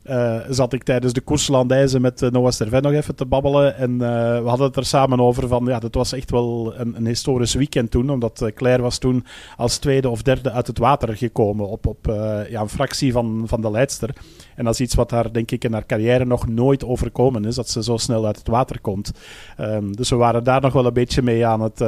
[0.05, 3.75] Uh, zat ik tijdens de koers Landijzen met uh, Noah Sterven nog even te babbelen.
[3.75, 3.99] En uh,
[4.41, 7.53] we hadden het er samen over van, ja, dat was echt wel een, een historisch
[7.53, 8.09] weekend toen.
[8.09, 9.25] Omdat Claire was toen
[9.57, 12.05] als tweede of derde uit het water gekomen op, op
[12.49, 14.15] ja, een fractie van, van de leidster.
[14.55, 17.55] En dat is iets wat haar, denk ik, in haar carrière nog nooit overkomen is,
[17.55, 19.11] dat ze zo snel uit het water komt.
[19.59, 21.83] Um, dus we waren daar nog wel een beetje mee aan het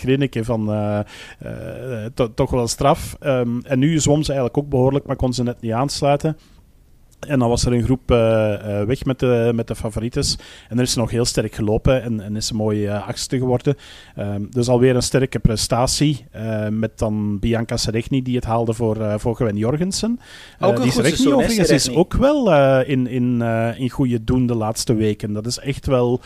[0.00, 0.66] grinniken van
[2.14, 3.16] to, toch wel straf.
[3.20, 6.36] Um, en nu zwom ze eigenlijk ook behoorlijk, maar kon ze net niet aansluiten.
[7.20, 10.38] En dan was er een groep uh, uh, weg met de, met de favorites.
[10.68, 13.38] En er is ze nog heel sterk gelopen en, en is ze mooi uh, achtste
[13.38, 13.76] geworden.
[14.18, 16.26] Um, dus alweer een sterke prestatie.
[16.70, 20.20] met dan Bianca Serechny die het haalde voor, voor Gwen Jorgensen.
[20.60, 22.52] Ook die Serechny overigens is ook wel
[22.82, 23.42] in, in,
[23.76, 25.32] in goede doen de laatste weken.
[25.32, 26.20] Dat is echt wel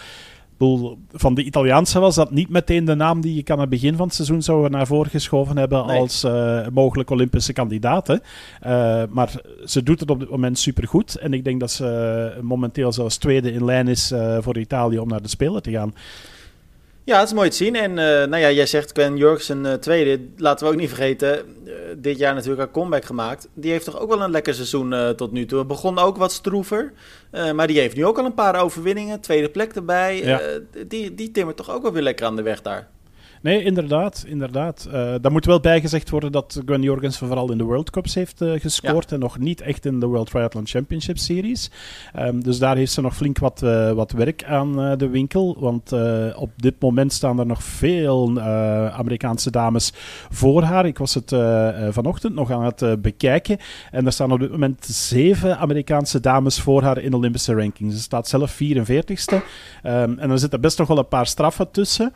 [1.13, 4.07] van de Italiaanse was dat niet meteen de naam die ik aan het begin van
[4.07, 6.01] het seizoen zou naar voren geschoven hebben nee.
[6.01, 8.23] als uh, mogelijk Olympische kandidaten.
[8.67, 9.33] Uh, maar
[9.65, 11.17] ze doet het op dit moment supergoed.
[11.17, 15.23] En ik denk dat ze momenteel zelfs tweede in lijn is voor Italië om naar
[15.23, 15.95] de Spelen te gaan.
[17.05, 17.77] Ja, het is mooi te zien.
[17.77, 20.21] En uh, nou ja, jij zegt Gwen Jorgensen uh, tweede.
[20.37, 23.49] Laten we ook niet vergeten, uh, dit jaar natuurlijk haar comeback gemaakt.
[23.55, 25.59] Die heeft toch ook wel een lekker seizoen tot nu toe.
[25.59, 26.93] Het begon ook wat stroever.
[27.55, 29.21] maar die heeft nu ook al een paar overwinningen.
[29.21, 30.25] Tweede plek erbij.
[30.25, 30.41] Ja.
[30.87, 32.89] die, die timmert toch ook wel weer lekker aan de weg daar.
[33.43, 34.25] Nee, inderdaad.
[34.27, 34.87] inderdaad.
[34.87, 38.43] Uh, daar moet wel bijgezegd worden dat Gwen Jorgensen vooral in de World Cups heeft
[38.43, 39.15] uh, gescoord ja.
[39.15, 41.71] en nog niet echt in de World Triathlon Championship Series.
[42.19, 45.57] Um, dus daar heeft ze nog flink wat, uh, wat werk aan de winkel.
[45.59, 45.93] Want
[46.35, 48.41] op dit moment staan er nog veel
[48.91, 49.93] Amerikaanse dames
[50.31, 50.87] voor haar.
[50.87, 51.35] Ik was het
[51.91, 53.59] vanochtend nog aan het bekijken.
[53.91, 57.95] En er staan op dit moment zeven Amerikaanse dames voor haar in de Olympische rankings.
[57.95, 59.35] Ze staat zelf 44ste.
[59.35, 62.13] Um, en er zitten best nog wel een paar straffen tussen.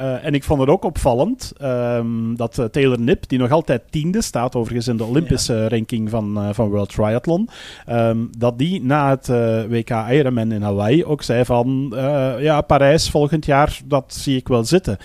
[0.00, 3.82] Uh, en ik vond het ook opvallend um, dat uh, Taylor Nip, die nog altijd
[3.90, 5.68] tiende staat, overigens in de Olympische ja.
[5.68, 7.48] ranking van, uh, van World Triathlon,
[7.90, 9.26] um, dat die na het
[9.68, 11.92] WK Ironman in Hawaii ook zei van,
[12.38, 14.98] ja, Parijs volgend jaar, dat zie ik wel zitten.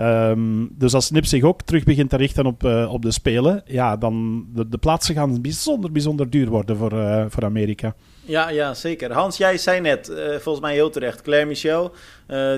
[0.00, 3.96] Um, dus als Nip zich ook terug begint te richten op, op de Spelen, ja,
[3.96, 7.94] dan de, de plaatsen gaan bijzonder, bijzonder duur worden voor, voor Amerika.
[8.24, 9.12] Ja, ja, zeker.
[9.12, 11.92] Hans, jij zei net, uh, volgens mij heel terecht, Claire Michel,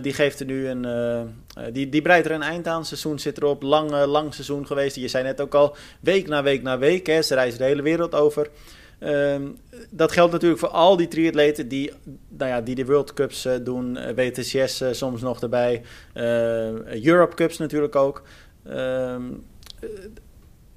[0.03, 0.87] die geeft er nu een,
[1.73, 2.85] die, die breidt er een eind aan.
[2.85, 4.97] Seizoen zit erop, lang, lang seizoen geweest.
[4.97, 7.83] Je zei net ook al, week na week na week, hè, ze reizen de hele
[7.83, 8.49] wereld over.
[9.03, 9.59] Um,
[9.91, 11.93] dat geldt natuurlijk voor al die triatleten die,
[12.29, 15.83] nou ja, die de World Cups doen, WTCS soms nog erbij,
[17.03, 18.23] Europe Cups natuurlijk ook.
[18.69, 19.45] Um,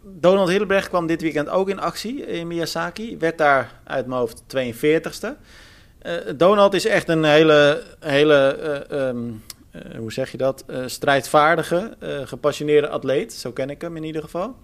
[0.04, 3.18] Donald Hillebrecht kwam dit weekend ook in actie in Miyazaki.
[3.18, 5.28] Werd daar uit mijn hoofd 42ste.
[6.06, 10.66] Uh, Donald is echt een hele, hele uh, hoe zeg je dat?
[10.86, 13.34] strijdvaardige, gepassioneerde atleet.
[13.34, 14.56] Zo ken ik hem in ieder geval.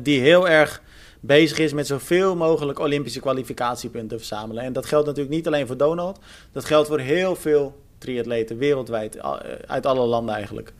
[0.00, 0.82] die heel erg
[1.26, 4.62] bezig is met zoveel mogelijk Olympische kwalificatiepunten verzamelen.
[4.62, 6.18] En dat geldt natuurlijk niet alleen voor Donald.
[6.52, 9.18] Dat geldt voor heel veel triatleten wereldwijd,
[9.66, 10.72] uit alle landen eigenlijk.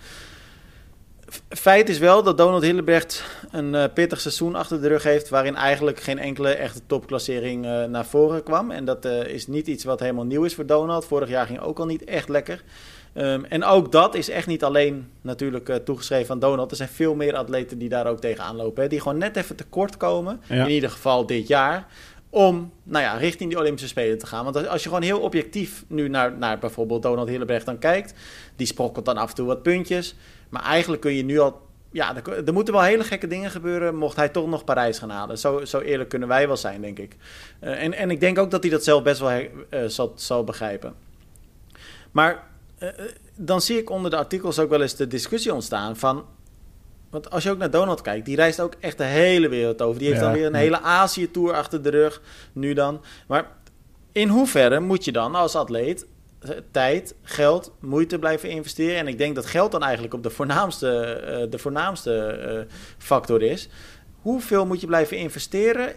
[1.48, 5.28] Feit is wel dat Donald Hillebrecht een uh, pittig seizoen achter de rug heeft.
[5.28, 8.70] waarin eigenlijk geen enkele echte topklassering uh, naar voren kwam.
[8.70, 11.04] En dat is niet iets wat helemaal nieuw is voor Donald.
[11.04, 12.62] Vorig jaar ging ook al niet echt lekker.
[13.18, 16.70] Um, en ook dat is echt niet alleen natuurlijk toegeschreven aan Donald.
[16.70, 18.82] Er zijn veel meer atleten die daar ook tegenaan lopen.
[18.82, 20.40] Hè, die gewoon net even tekort komen.
[20.48, 20.64] Ja.
[20.64, 21.86] In ieder geval dit jaar
[22.30, 24.44] om nou ja, richting die Olympische Spelen te gaan.
[24.44, 28.14] Want als je gewoon heel objectief nu naar, naar bijvoorbeeld Donald Hillebrecht dan kijkt,
[28.56, 30.14] die sprokkelt dan af en toe wat puntjes.
[30.48, 33.96] Maar eigenlijk kun je nu al ja, er, er, moeten wel hele gekke dingen gebeuren.
[33.96, 35.38] Mocht hij toch nog Parijs gaan halen.
[35.38, 37.16] Zo, zo eerlijk kunnen wij wel zijn, denk ik.
[37.60, 39.48] Uh, en, en ik denk ook dat hij dat zelf best wel uh,
[39.86, 40.94] zal, zal begrijpen.
[42.10, 42.46] Maar
[43.36, 46.24] dan zie ik onder de artikels ook wel eens de discussie ontstaan van.
[47.10, 49.98] Want als je ook naar Donald kijkt, die reist ook echt de hele wereld over.
[49.98, 52.20] Die heeft ja, dan weer een hele Azië-tour achter de rug,
[52.52, 53.00] nu dan.
[53.26, 53.50] Maar
[54.12, 56.06] in hoeverre moet je dan als atleet
[56.70, 58.96] tijd, geld, moeite blijven investeren.
[58.96, 63.42] En ik denk dat geld dan eigenlijk op de voornaamste, uh, de voornaamste uh, factor
[63.42, 63.68] is.
[64.20, 65.92] Hoeveel moet je blijven investeren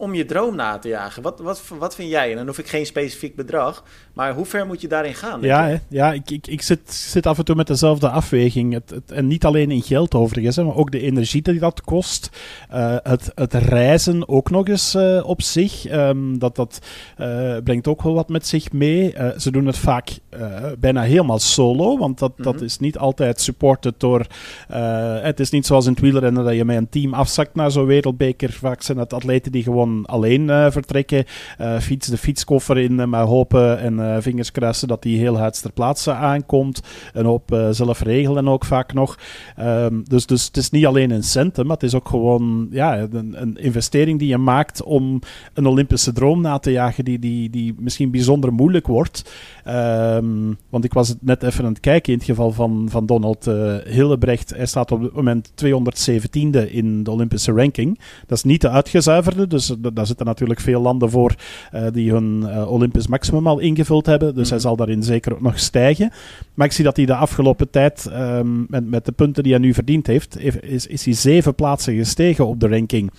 [0.00, 1.22] om je droom na te jagen.
[1.22, 2.30] Wat, wat, wat vind jij?
[2.30, 5.40] En dan hoef ik geen specifiek bedrag, maar hoe ver moet je daarin gaan?
[5.42, 8.72] Ja, ja ik, ik, ik zit, zit af en toe met dezelfde afweging.
[8.72, 12.30] Het, het, en niet alleen in geld overigens, maar ook de energie die dat kost.
[12.72, 15.92] Uh, het, het reizen ook nog eens uh, op zich.
[15.92, 16.78] Um, dat dat
[17.18, 19.14] uh, brengt ook wel wat met zich mee.
[19.38, 20.18] ze doen het vaak
[20.78, 22.52] bijna helemaal solo, want dat, mm -hmm.
[22.52, 24.26] dat is niet altijd supported door...
[25.22, 27.86] het is niet zoals in het wielrennen dat je met een team afzakt naar zo'n
[27.86, 28.52] wereldbeker.
[28.52, 31.24] Vaak zijn het atleten die gewoon alleen uh, vertrekken.
[31.60, 35.62] Uh, fiets de fietskoffer in, uh, maar hopen en vingers kruisen dat die heel hard
[35.62, 36.82] ter plaatse aankomt.
[37.12, 39.18] En op zelf regelen ook vaak nog.
[39.60, 42.98] Um, dus, dus het is niet alleen een centen, maar het is ook gewoon ja,
[42.98, 45.20] een, een, investering die je maakt om
[45.54, 49.32] een Olympische droom na te jagen die, die, die misschien bijzonder moeilijk wordt.
[49.68, 53.06] Um, want ik was het net even aan het kijken in het geval van, van
[53.06, 53.44] Donald
[53.84, 54.50] Hillebrecht.
[54.56, 57.98] Hij staat op het moment 217e in de Olympische ranking.
[58.26, 61.34] Dat is niet de uitgezuiverde, dus daar zitten natuurlijk veel landen voor
[61.74, 64.34] uh, die hun uh, Olympisch maximum al ingevuld hebben.
[64.34, 64.50] Dus mm.
[64.50, 66.10] hij zal daarin zeker ook nog stijgen.
[66.54, 69.60] Maar ik zie dat hij de afgelopen tijd, um, met, met de punten die hij
[69.60, 73.10] nu verdiend heeft, is, is hij zeven plaatsen gestegen op de ranking.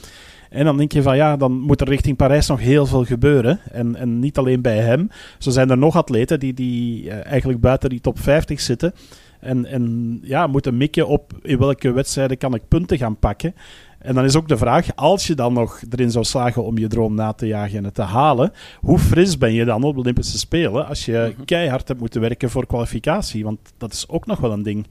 [0.51, 3.59] En dan denk je van ja, dan moet er richting Parijs nog heel veel gebeuren.
[3.71, 5.09] En, en niet alleen bij hem.
[5.37, 8.93] Zo zijn er nog atleten die, die uh, eigenlijk buiten die top 50 zitten.
[9.39, 13.53] En, en ja, moeten mikken op in welke wedstrijden kan ik punten gaan pakken.
[14.01, 16.87] En dan is ook de vraag, als je dan nog erin zou slagen om je
[16.87, 19.99] droom na te jagen en het te halen, hoe fris ben je dan op de
[19.99, 21.45] Olympische Spelen als je mhm.
[21.45, 23.43] keihard hebt moeten werken voor kwalificatie?
[23.43, 24.87] Want dat is ook nog wel een ding.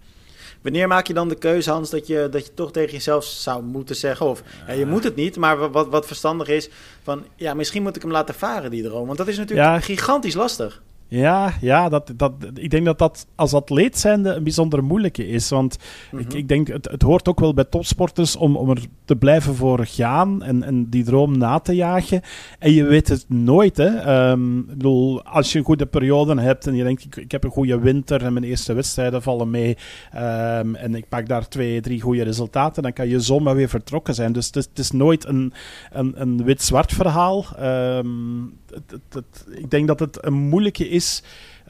[0.63, 3.63] Wanneer maak je dan de keuze, Hans, dat je, dat je toch tegen jezelf zou
[3.63, 4.27] moeten zeggen?
[4.27, 6.71] Of ja, je moet het niet, maar wat, wat verstandig is:
[7.03, 9.07] van ja, misschien moet ik hem laten varen, die droom.
[9.07, 9.81] Want dat is natuurlijk ja.
[9.81, 10.83] gigantisch lastig.
[11.11, 15.49] Ja, ja dat, dat, ik denk dat dat als atleet zijnde een bijzonder moeilijke is.
[15.49, 15.79] Want
[16.13, 16.37] ik, mhm.
[16.37, 19.87] ik denk, het, het hoort ook wel bij topsporters om, om er te blijven voor
[19.87, 22.21] gaan en, en die droom na te jagen.
[22.59, 24.31] En je weet het nooit, hè.
[24.31, 27.45] Um, ik bedoel, als je een goede periode hebt en je denkt, ik, ik heb
[27.45, 29.77] een goede winter en mijn eerste wedstrijden vallen mee
[30.15, 34.15] um, en ik pak daar twee, drie goede resultaten, dan kan je zomaar weer vertrokken
[34.15, 34.33] zijn.
[34.33, 35.53] Dus het is, het is nooit een,
[35.93, 37.45] een, een wit-zwart verhaal.
[37.61, 41.00] Um, het, het, ik denk dat het een moeilijke is,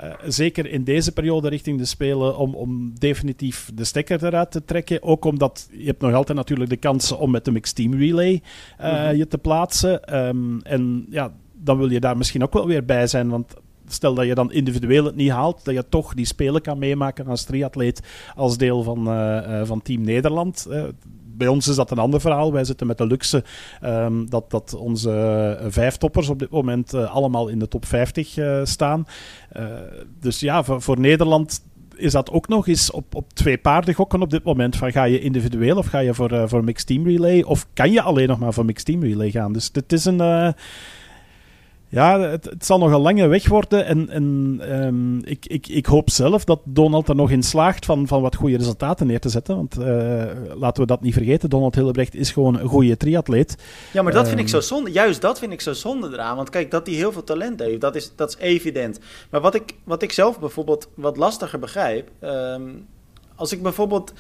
[0.03, 4.64] uh, zeker in deze periode richting de Spelen, om, om definitief de stekker eruit te
[4.64, 5.03] trekken.
[5.03, 8.43] Ook omdat je hebt nog altijd natuurlijk de kans om met de Mixed Team Relay
[8.81, 9.16] uh, mm-hmm.
[9.16, 10.27] je te plaatsen.
[10.27, 13.55] Um, en ja, dan wil je daar misschien ook wel weer bij zijn, want
[13.87, 17.27] stel dat je dan individueel het niet haalt, dat je toch die spelen kan meemaken
[17.27, 18.01] als triatleet
[18.35, 20.66] als deel van, uh, van Team Nederland.
[20.71, 20.85] Uh,
[21.40, 22.53] bij ons is dat een ander verhaal.
[22.53, 23.44] Wij zitten met de luxe
[23.85, 25.11] um, dat, dat onze
[25.61, 29.07] uh, vijf toppers op dit moment uh, allemaal in de top 50 uh, staan.
[30.20, 31.62] dus ja, voor, voor Nederland
[31.96, 34.76] is dat ook nog eens op, op twee paarden gokken op dit moment.
[34.76, 37.42] Van ga je individueel of ga je voor, voor mixed team relay?
[37.42, 39.53] Of kan je alleen nog maar voor mixed team relay gaan?
[39.53, 40.55] Dus dit is een
[41.90, 43.87] ja, het, het, zal nog een lange weg worden.
[43.87, 48.07] En, en um, ik, ik, ik hoop zelf dat Donald er nog in slaagt van,
[48.07, 49.57] van wat goede resultaten neer te zetten.
[49.57, 49.87] Want uh,
[50.55, 51.50] laten we dat niet vergeten.
[51.50, 53.57] Donald Hillebrecht is gewoon een goede triatleet.
[53.92, 54.90] Ja, maar dat um, vind ik zo zonde.
[54.90, 56.37] Juist dat vind ik zo zonde eraan.
[56.37, 58.98] Want kijk, dat hij heel veel talent heeft, dat is, dat is evident.
[59.31, 62.11] Maar wat ik, wat ik zelf bijvoorbeeld wat lastiger begrijp.
[62.20, 62.87] Um,
[63.35, 64.12] als ik bijvoorbeeld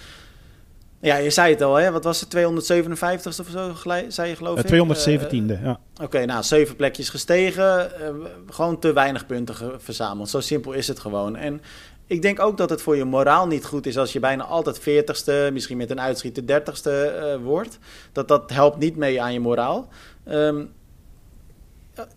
[1.00, 1.90] ja, je zei het al, hè?
[1.90, 3.74] wat was het, 257 of zo,
[4.08, 4.66] zei je geloof ik?
[4.66, 5.80] 217e, uh, ja.
[5.94, 10.28] Oké, okay, nou, zeven plekjes gestegen, uh, gewoon te weinig punten verzameld.
[10.28, 11.36] Zo simpel is het gewoon.
[11.36, 11.60] En
[12.06, 14.80] ik denk ook dat het voor je moraal niet goed is als je bijna altijd
[14.80, 17.78] 40ste, misschien met een uitschieter 30ste uh, wordt.
[18.12, 19.88] Dat dat helpt niet mee aan je moraal.
[20.28, 20.72] Um,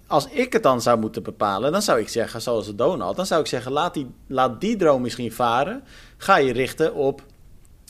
[0.07, 3.41] als ik het dan zou moeten bepalen, dan zou ik zeggen, zoals Donald, dan zou
[3.41, 5.83] ik zeggen, laat die, laat die droom misschien varen.
[6.17, 7.21] Ga je richten op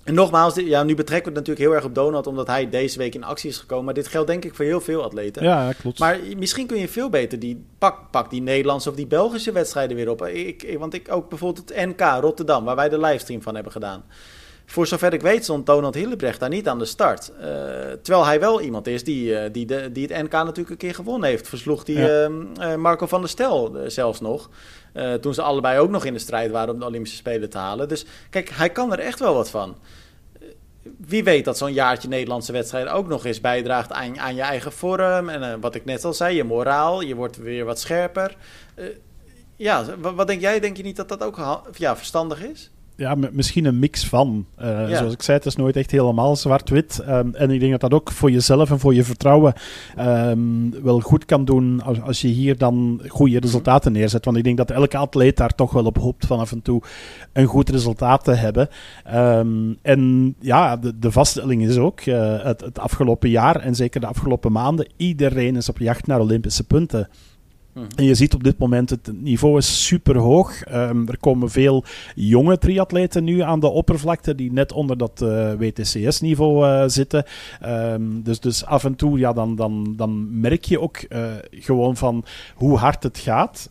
[0.04, 2.98] en nogmaals, ja, nu betrekken we het natuurlijk heel erg op Donald, omdat hij deze
[2.98, 3.86] week in actie is gekomen.
[3.86, 5.44] Maar dit geldt denk ik voor heel veel atleten.
[5.44, 6.00] Ja, klopt.
[6.00, 9.96] Maar misschien kun je veel beter die pak, pak die Nederlandse of die Belgische wedstrijden
[9.96, 10.26] weer op.
[10.26, 14.04] Ik, want ik ook bijvoorbeeld het NK Rotterdam, waar wij de livestream van hebben gedaan.
[14.66, 17.32] Voor zover ik weet stond Donald Hillebrecht daar niet aan de start.
[17.38, 17.46] Uh,
[18.02, 20.96] terwijl hij wel iemand is die, uh, die, de, die het NK natuurlijk een keer
[20.96, 21.48] gewonnen heeft.
[21.48, 22.28] Versloeg die ja.
[22.28, 24.50] uh, Marco van der Stel zelfs nog.
[24.94, 27.58] Uh, toen ze allebei ook nog in de strijd waren om de Olympische Spelen te
[27.58, 27.88] halen.
[27.88, 29.76] Dus kijk, hij kan er echt wel wat van.
[30.98, 34.72] wie weet dat zo'n jaartje Nederlandse wedstrijden ook nog eens bijdraagt aan, aan je eigen
[34.72, 35.30] vorm.
[35.30, 37.02] En uh, wat ik net al zei, je moraal.
[37.02, 38.36] Je wordt weer wat scherper.
[39.56, 40.60] Ja, wat, wat, denk jij?
[40.60, 41.40] Denk je niet dat dat ook
[41.78, 42.72] ja, verstandig is?
[42.96, 44.46] Ja, misschien een mix van.
[44.62, 47.04] Uh, Zoals ik zei, het is nooit echt helemaal zwart-wit.
[47.10, 49.54] Um, en ik denk dat dat ook voor jezelf en voor je vertrouwen
[50.00, 54.26] um, wel goed kan doen als, als je hier dan goede resultaten neerzet.
[54.26, 56.82] Want ik denk dat elke atleet daar toch wel op hoopt van af en toe
[57.34, 58.70] een goed resultaat te hebben.
[59.16, 64.02] Um, en ja, de, de, vaststelling is ook uh, het, het afgelopen jaar en zeker
[64.02, 67.10] de afgelopen maanden, iedereen is op jacht naar Olympische punten.
[67.74, 67.86] Mhm.
[67.96, 70.74] En je ziet op dit moment het niveau is super hoog.
[70.74, 71.84] Um, er komen veel
[72.16, 77.26] jonge triatleten nu aan de oppervlakte die net onder dat eh, WTCS-niveau eh, zitten.
[77.66, 81.98] Um, dus, dus af en toe ja, dan, dan, dan merk je ook uh, gewoon
[81.98, 83.70] van hoe hard het gaat.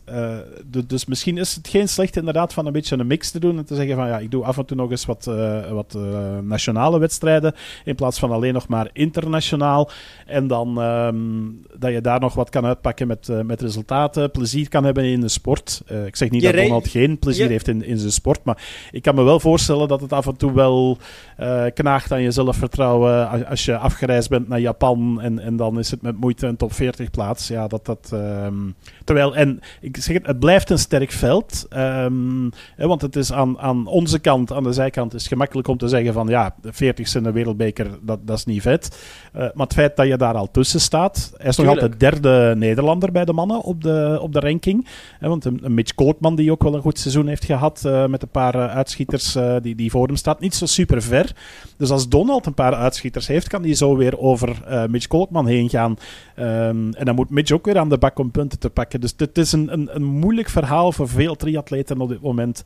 [0.87, 3.65] dus, misschien is het geen slecht inderdaad van een beetje een mix te doen en
[3.65, 5.25] te zeggen van ja, ik doe af en toe nog eens wat,
[5.71, 5.97] wat
[6.41, 7.53] nationale wedstrijden
[7.85, 9.89] in plaats van alleen nog maar internationaal.
[10.25, 13.92] En dan um, dat je daar nog wat kan uitpakken met, met resultaten
[14.31, 15.81] plezier kan hebben in de sport.
[15.91, 19.01] Uh, ik zeg niet dat Donald geen plezier heeft in, in zijn sport, maar ik
[19.01, 20.97] kan me wel voorstellen dat het af en toe wel
[21.39, 25.79] uh, knaagt aan je zelfvertrouwen als, als, je afgereisd bent naar Japan en, en dan
[25.79, 27.47] is het met moeite een top 40 plaats.
[27.47, 28.11] Ja, dat dat...
[28.13, 33.15] Um, terwijl, en ik zeg het, het blijft een sterk veld, um, hè, want het
[33.15, 36.55] is aan, aan onze kant, aan de zijkant, is gemakkelijk om te zeggen van ja,
[36.61, 38.97] de 40ste in de wereldbeker, dat, dat is niet vet.
[39.35, 42.53] Uh, maar het feit dat je daar al tussen staat, hij is nog altijd derde
[42.57, 44.87] Nederlander bij de mannen op de, op de ranking.
[45.19, 48.05] Hè, want een, een, Mitch Kootman, die ook wel een goed seizoen heeft gehad uh,
[48.05, 51.35] met een paar uh, uitschieters die, die voor hem staat, niet zo super ver.
[51.77, 55.69] Dus als Donald een paar uitschieters heeft, kan hij zo weer over Mitch Kootman heen
[55.69, 55.97] gaan.
[56.39, 59.01] Um, en dan moet Mitch ook weer aan de bak om punten te pakken.
[59.01, 62.63] Dus het is een, een, een, moeilijk verhaal voor veel triatleten op dit moment.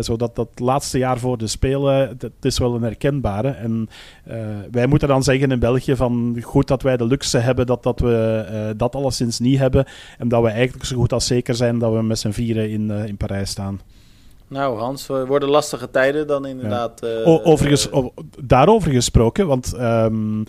[0.00, 3.48] zodat dat laatste jaar voor de Spelen, het is wel een herkenbare.
[3.48, 3.88] En
[4.70, 8.00] wij moeten dan zeggen in België van goed dat wij de luxe hebben dat, dat
[8.00, 9.86] we dat alleszins niet hebben.
[10.18, 12.90] En dat we eigenlijk zo goed als zeker zijn dat we met z'n vieren in,
[12.90, 13.80] uh, in Parijs staan.
[14.48, 17.00] Nou, Hans, worden lastige tijden dan inderdaad.
[17.00, 17.20] Ja.
[17.20, 18.06] Uh, overigens, uh,
[18.44, 20.44] daarover gesproken, want um,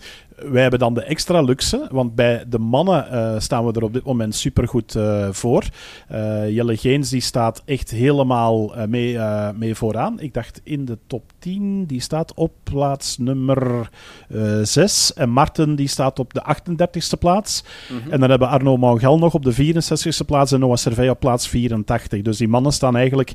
[0.50, 3.92] wij hebben dan de extra luxe, want bij de mannen uh, staan we er op
[3.92, 5.64] dit moment supergoed uh, voor.
[6.12, 9.18] Uh, Jelle Geens die staat echt helemaal mee,
[9.54, 10.20] mee vooraan.
[10.20, 13.90] Ik dacht in de top 10, die staat op plaats nummer
[14.62, 15.12] 6.
[15.12, 17.64] En Marten die staat op de 38ste plaats.
[17.90, 18.12] Mm -hmm.
[18.12, 21.48] En dan hebben Arno Maugel nog op de 64ste plaats en Noah Servey op plaats
[21.48, 22.22] 84.
[22.22, 23.32] Dus die mannen staan eigenlijk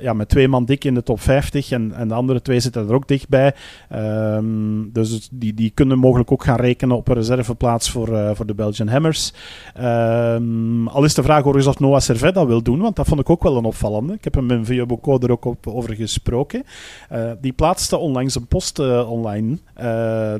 [0.00, 2.88] ja, met twee man dik in de top 50 en, en de andere twee zitten
[2.88, 3.54] er ook dichtbij.
[3.94, 8.46] Um, dus die, die kunnen mogelijk ook gaan rekenen op een reserveplaats voor, uh, voor
[8.46, 9.32] de Belgian Hammers.
[9.80, 13.20] Um, al is de vraag overigens of Noah Servet dat wil doen, want dat vond
[13.20, 14.12] ik ook wel een opvallende.
[14.12, 16.64] Ik heb hem in Via Bocco er ook over gesproken.
[17.12, 19.58] Uh, die plaatste onlangs een post uh, online,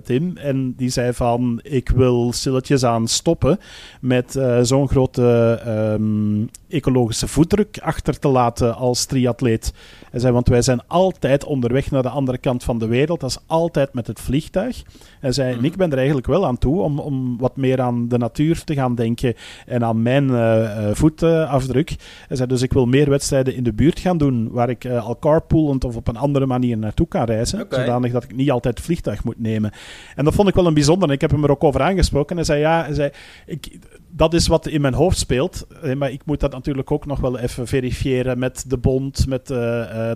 [0.05, 3.59] Tim, en die zei van ik wil stilletjes aan stoppen
[4.01, 9.73] met zo'n grote um, ecologische voetdruk achter te laten als triatleet.
[10.11, 13.21] Hij zei, want wij zijn altijd onderweg naar de andere kant van de wereld.
[13.21, 14.83] Dat is altijd met het vliegtuig.
[15.21, 18.09] Hij zei, en ik ben er eigenlijk wel aan toe om, om wat meer aan
[18.09, 19.35] de natuur te gaan denken
[19.67, 21.97] en aan mijn uh, voetafdruk.
[22.29, 25.07] Hij zei, dus ik wil meer wedstrijden in de buurt gaan doen, waar ik uh,
[25.07, 27.61] al carpoolend of op een andere manier naartoe kan reizen.
[27.61, 27.81] Okay.
[27.81, 29.73] Zodanig dat ik niet altijd het vliegtuig moet nemen.
[30.15, 31.11] En dat vond ik wel een bijzonder.
[31.11, 32.37] Ik heb hem er ook over aangesproken.
[32.37, 33.11] Hij zei, ja, hij zei,
[33.47, 33.79] ik,
[34.11, 35.67] dat is wat in mijn hoofd speelt.
[35.97, 40.13] Maar ik moet dat natuurlijk ook nog wel even verifiëren met de bond, met uh,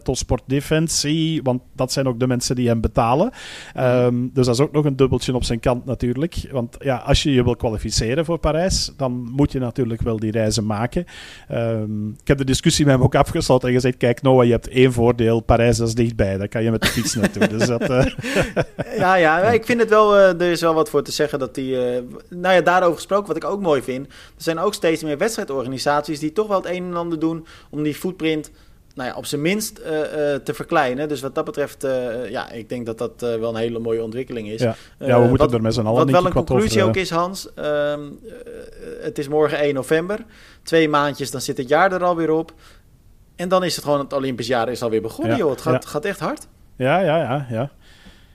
[0.46, 1.42] Defensie.
[1.42, 3.31] Want dat zijn ook de mensen die hem betalen.
[3.78, 6.48] Um, dus dat is ook nog een dubbeltje op zijn kant natuurlijk.
[6.50, 10.31] Want ja, als je je wil kwalificeren voor Parijs, dan moet je natuurlijk wel die
[10.31, 11.05] reizen maken.
[11.52, 14.68] Um, ik heb de discussie met hem ook afgesloten en gezegd: Kijk, Noah, je hebt
[14.68, 15.40] één voordeel.
[15.40, 16.38] Parijs is dichtbij.
[16.38, 17.48] Daar kan je met de fiets naartoe.
[17.48, 17.87] dus dat,
[18.98, 20.16] ja, ja, ik vind het wel.
[20.16, 21.76] er is wel wat voor te zeggen dat die.
[22.28, 24.07] nou ja, daarover gesproken, wat ik ook mooi vind.
[24.07, 27.83] Er zijn ook steeds meer wedstrijdorganisaties die toch wel het een en ander doen om
[27.83, 28.51] die footprint
[28.95, 30.01] nou ja, op zijn minst uh, uh,
[30.35, 31.09] te verkleinen.
[31.09, 34.49] Dus wat dat betreft, uh, ja, ik denk dat dat wel een hele mooie ontwikkeling
[34.49, 34.61] is.
[34.61, 37.11] Ja, ja we moeten wat, er met z'n allen Wat wel een conclusie ook is,
[37.11, 37.49] Hans.
[37.57, 38.18] Um,
[39.01, 40.25] het is morgen 1 november.
[40.62, 42.53] Twee maandjes, dan zit het jaar er alweer op.
[43.37, 45.51] En dan is het gewoon, het Olympisch jaar is alweer begonnen, ja, joh.
[45.51, 45.88] Het gaat, ja.
[45.88, 46.47] gaat echt hard.
[46.77, 47.71] Ja, ja, ja, ja.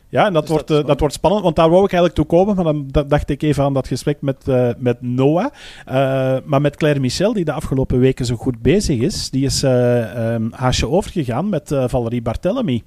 [0.10, 2.14] Ja, en dat, dus wordt, dat, uh, dat, wordt spannend, want daar wou ik eigenlijk
[2.14, 2.56] toe komen.
[2.56, 5.46] Maar dan dacht ik even aan dat gesprek met, uh, met Noah.
[5.88, 9.64] Uh, maar met Claire Michel, die de afgelopen weken zo goed bezig is, die is
[9.64, 12.82] um, haasje overgegaan met Valerie Barthélemy.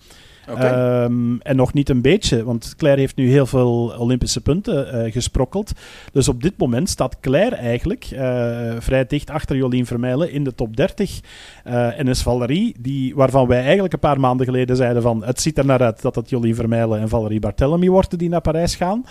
[0.47, 5.13] Ehm, en nog niet een beetje, want Claire heeft nu heel veel Olympische punten uh,
[5.13, 5.73] gesprokkeld.
[6.13, 8.21] Dus op dit moment staat Claire eigenlijk uh,
[8.79, 11.21] vrij dicht achter Jolien Vermeijlen in de top 30.
[11.67, 15.41] Uh, en is Valerie, die, waarvan wij eigenlijk een paar maanden geleden zeiden van het
[15.41, 18.75] ziet er naar uit dat het Jolien Vermeijlen en Valerie Barthélemy worden die naar Parijs
[18.75, 19.05] gaan,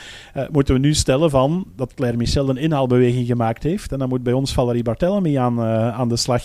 [0.51, 3.91] moeten we nu stellen van dat Claire Michel een inhaalbeweging gemaakt heeft.
[3.91, 6.43] En dan moet bij ons Valerie Barthélemy aan, aan de slag.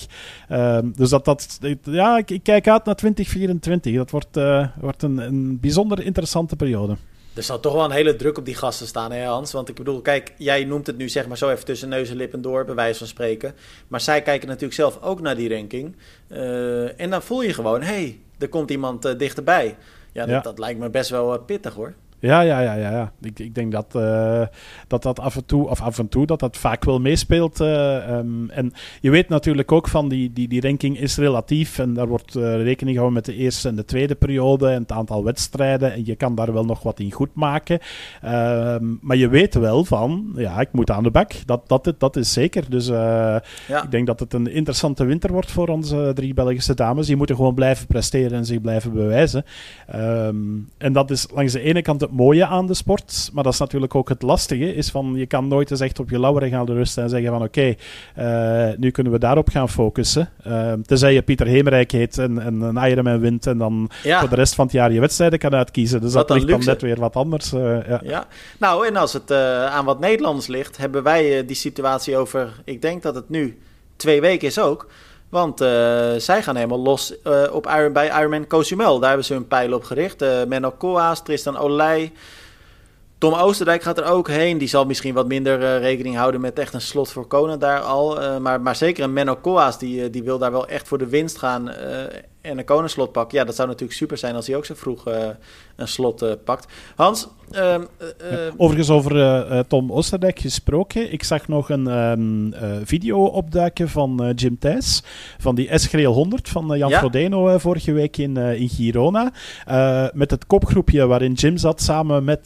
[0.48, 3.94] Ehm, dus dat, dat, ja, ik, ik, kijk uit naar 2024.
[3.94, 4.36] Dat wordt
[4.84, 6.96] wordt een, een bijzonder interessante periode.
[7.34, 9.52] Er zal toch wel een hele druk op die gasten staan, hè Hans?
[9.52, 12.16] Want ik bedoel, kijk, jij noemt het nu zeg maar zo even tussen neus en
[12.16, 13.54] lippen door, bij wijze van spreken.
[13.88, 15.96] Maar zij kijken natuurlijk zelf ook naar die ranking.
[16.28, 19.76] Uh, en dan voel je gewoon, hé, hey, er komt iemand uh, dichterbij.
[20.12, 21.94] Ja, dat, dat, lijkt me best wel uh, pittig hoor.
[22.24, 22.90] Ja, ja, ja, ja.
[22.90, 23.12] ja.
[23.20, 24.46] Ik, ik denk dat, uh,
[24.86, 27.60] dat dat af en toe, of af en toe, dat dat vaak wel meespeelt.
[27.60, 31.78] Uh, um, en je weet natuurlijk ook van die, die, die ranking is relatief.
[31.78, 34.92] En daar wordt uh, rekening gehouden met de eerste en de tweede periode en het
[34.92, 35.92] aantal wedstrijden.
[35.92, 37.78] En je kan daar wel nog wat in goed maken.
[38.24, 41.32] Um, maar je weet wel van, ja, ik moet aan de bak.
[41.46, 42.64] Dat, dat, dat is zeker.
[42.70, 43.42] Dus ja.
[43.82, 47.06] ik denk dat het een interessante winter wordt voor onze drie Belgische dames.
[47.06, 49.44] Die moeten gewoon blijven presteren en zich blijven bewijzen.
[49.94, 53.30] Um, en dat is langs de ene kant het mooie aan de sport.
[53.32, 54.74] Maar dat is natuurlijk ook het lastige.
[54.74, 57.42] Is van, je kan nooit eens echt op je lauweren gaan rusten en zeggen van
[57.42, 57.76] oké,
[58.14, 60.30] okay, uh, nu kunnen we daarop gaan focussen.
[60.46, 64.20] Uh, tenzij je Pieter Hemerijk heet en, en een Ironman wint en dan ja.
[64.20, 66.00] voor de rest van het jaar je wedstrijden kan uitkiezen.
[66.00, 66.64] Dus wat dat ligt luxe.
[66.64, 67.52] dan net weer wat anders.
[67.52, 68.00] Uh, ja.
[68.02, 68.26] ja.
[68.58, 69.32] nou en als het
[69.70, 73.58] aan wat Nederlanders ligt, hebben wij die situatie over, ik denk dat het nu
[73.96, 74.88] twee weken is ook.
[75.34, 75.68] Want uh,
[76.16, 78.98] zij gaan helemaal los uh, op Iron, bij Ironman Cozumel.
[78.98, 80.22] Daar hebben ze hun pijl op gericht.
[80.22, 82.12] Uh, Menno Koas, Tristan Olij.
[83.18, 84.58] Tom Oosterdijk gaat er ook heen.
[84.58, 88.40] Die zal misschien wat minder rekening houden met echt een slot voor Kona daar al.
[88.40, 91.38] maar, maar zeker een Menno Koas, die, die wil daar wel echt voor de winst
[91.38, 91.70] gaan
[92.44, 93.38] en een konenslot pakken.
[93.38, 95.28] Ja, dat zou natuurlijk super zijn als hij ook zo vroeg uh,
[95.76, 96.72] een slot uh, pakt.
[96.94, 97.28] Hans?
[97.52, 97.80] Uh, ja,
[98.56, 101.12] overigens over Tom Oosterdijk gesproken.
[101.12, 105.02] Ik zag nog een um, video opduiken van Jim Thijs.
[105.38, 106.98] Van die s 100 van Jan ja?
[106.98, 109.32] Frodeno vorige week in, in Girona.
[110.12, 112.40] met het kopgroepje waarin Jim zat samen met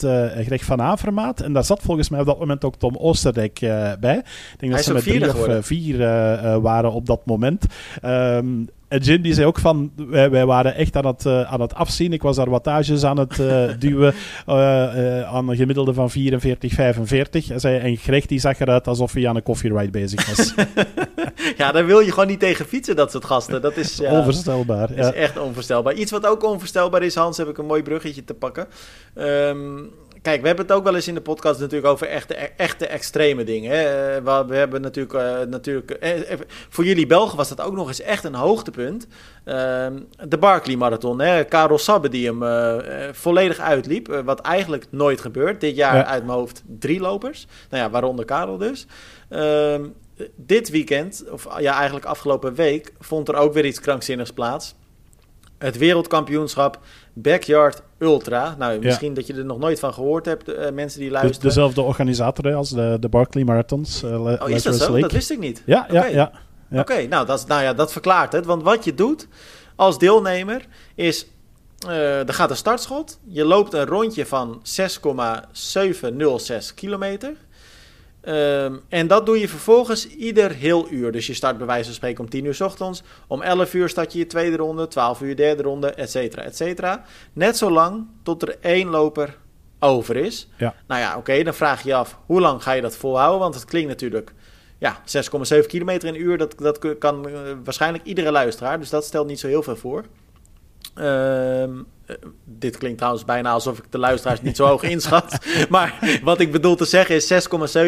[0.45, 1.41] Greg van Avermaat.
[1.41, 3.59] En daar zat volgens mij op dat moment ook Tom Oosterdijk
[4.01, 4.17] bij.
[4.53, 5.99] Ik denk dat ze met drie of vier
[6.61, 7.67] waren op dat moment.
[8.05, 11.61] Um, en Jim die zei ook van, wij, wij waren echt aan het, uh, aan
[11.61, 12.13] het afzien.
[12.13, 14.15] Ik was daar wattages aan het uh, duwen
[14.49, 17.51] uh, aan een gemiddelde van 44, 45.
[17.51, 20.55] En, zei, en Greg die zag eruit alsof hij aan een ride bezig was.
[21.57, 23.63] ja, daar wil je gewoon niet tegen fietsen, dat soort gasten.
[23.63, 24.91] Dat is ja, onvoorstelbaar.
[24.91, 25.95] is echt onvoorstelbaar.
[25.95, 28.67] Iets wat ook onvoorstelbaar is, Hans, heb ik een mooi bruggetje te pakken.
[29.15, 29.91] Um,
[30.29, 33.45] kijk, we hebben het ook wel eens in de podcast natuurlijk over echte, echte extreme
[33.45, 33.71] dingen.
[33.71, 34.17] Hè.
[34.17, 38.01] Eh, we hebben natuurlijk, uh, natuurlijk uh, voor jullie Belgen was dat ook nog eens
[38.01, 39.07] echt een hoogtepunt.
[39.45, 39.87] Uh,
[40.29, 41.45] de Barkley Marathon, hè.
[41.45, 45.61] Karel Sabbe die hem volledig uitliep, wat eigenlijk nooit gebeurt.
[45.61, 48.87] Dit jaar uit mijn hoofd drie lopers, nou ja, waaronder Karel dus.
[49.29, 49.85] Ehm,
[50.37, 54.75] dit weekend, of ja, eigenlijk afgelopen week, vond er ook weer iets krankzinnigs plaats.
[55.59, 56.79] Het wereldkampioenschap
[57.23, 58.55] Backyard Ultra.
[58.59, 61.41] Nou, misschien dat je er nog nooit van gehoord hebt, uh, mensen die luisteren.
[61.41, 64.03] Dus dezelfde organisator als de, de Barclay Marathons.
[64.03, 64.99] Uh, oh, is dat zo?
[64.99, 65.63] Dat wist ik niet.
[65.67, 66.33] Ja, ja, ja.
[66.71, 66.81] ja.
[66.81, 68.47] Oké, nou, dat, nou ja, dat verklaart het.
[68.47, 69.29] Want wat je doet
[69.77, 71.27] als deelnemer is...
[71.87, 73.19] Uh, er gaat een startschot.
[73.25, 77.33] Je loopt een rondje van 6,706 kilometer.
[78.29, 81.13] Um, en dat doe je vervolgens ieder heel uur.
[81.13, 83.03] Dus je start bij wijze van spreken om 10 uur s ochtends.
[83.27, 86.57] Om 11 uur start je je tweede ronde, 12 uur derde ronde, et cetera, et
[86.57, 87.05] cetera.
[87.33, 89.37] Net zo lang tot er één loper
[89.79, 90.49] over is.
[90.57, 90.75] Ja.
[90.87, 93.41] Nou ja, oké, dan vraag je je af, hoe lang ga je dat volhouden?
[93.41, 94.33] Want het klinkt natuurlijk,
[94.79, 95.01] ja,
[95.61, 96.39] 6,7 kilometer in uur.
[96.39, 98.79] Dat, dat kan uh, waarschijnlijk iedere luisteraar.
[98.79, 100.05] Dus dat stelt niet zo heel veel voor.
[100.95, 101.87] Um,
[102.45, 105.39] dit klinkt trouwens bijna alsof ik de luisteraars niet zo hoog inschat.
[105.69, 107.33] Maar wat ik bedoel te zeggen is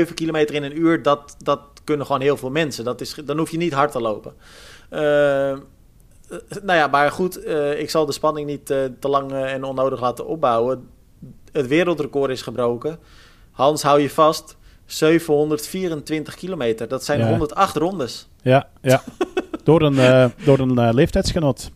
[0.08, 1.02] 6,7 kilometer in een uur.
[1.02, 2.84] Dat, dat kunnen gewoon heel veel mensen.
[2.84, 4.34] Dat is, dan hoef je niet hard te lopen.
[4.90, 4.98] Uh,
[6.62, 7.46] nou ja, maar goed.
[7.46, 10.88] Uh, ik zal de spanning niet te lang en onnodig laten opbouwen.
[11.52, 12.98] Het wereldrecord is gebroken.
[13.50, 14.56] Hans, hou je vast.
[14.86, 16.88] 724 kilometer.
[16.88, 17.28] Dat zijn ja.
[17.28, 18.28] 108 rondes.
[18.42, 19.02] Ja, ja.
[19.64, 21.70] door een, door een leeftijdsgenot.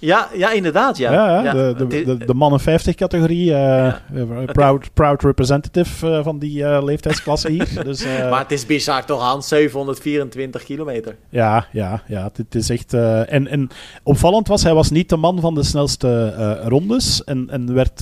[0.00, 0.96] Ja, ja inderdaad.
[0.96, 1.12] Ja.
[1.12, 1.52] ja, ja.
[1.52, 3.50] De, de, de, de mannen 50 categorie.
[3.50, 3.94] Uh,
[4.52, 7.68] proud, proud representative uh, van die uh, leeftijdsklasse hier.
[7.84, 9.48] dus, maar het is bizar toch, Hans?
[9.48, 11.16] 724 kilometer.
[11.28, 12.30] Ja, ja, ja.
[12.34, 12.94] Het, is echt...
[12.94, 13.68] en, en
[14.02, 16.34] opvallend was, hij was niet de man van de snelste
[16.64, 17.24] rondes.
[17.24, 17.98] En, en werd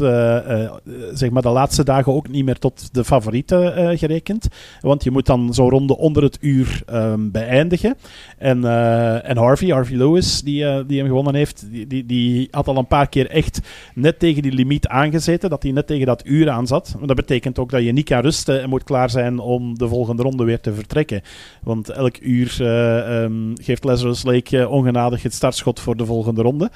[1.12, 4.48] zeg maar de laatste dagen ook niet meer tot de favorieten gerekend.
[4.80, 7.96] Want je moet dan zo'n ronde onder het uur um, beëindigen.
[8.38, 8.64] En,
[9.24, 11.66] en Harvey, Harvey Lewis, die, die hem gewonnen heeft...
[11.70, 13.60] Die, die, die had al een paar keer echt
[13.94, 16.94] net tegen die limiet aangezeten, dat hij net tegen dat uur aan zat.
[16.98, 19.88] Maar dat betekent ook dat je niet kan rusten en moet klaar zijn om de
[19.88, 21.22] volgende ronde weer te vertrekken.
[21.62, 26.42] Want elk uur uh, um, geeft Lazarus Lake uh, ongenadig het startschot voor de volgende
[26.42, 26.70] ronde.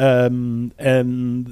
[0.00, 1.46] Um, en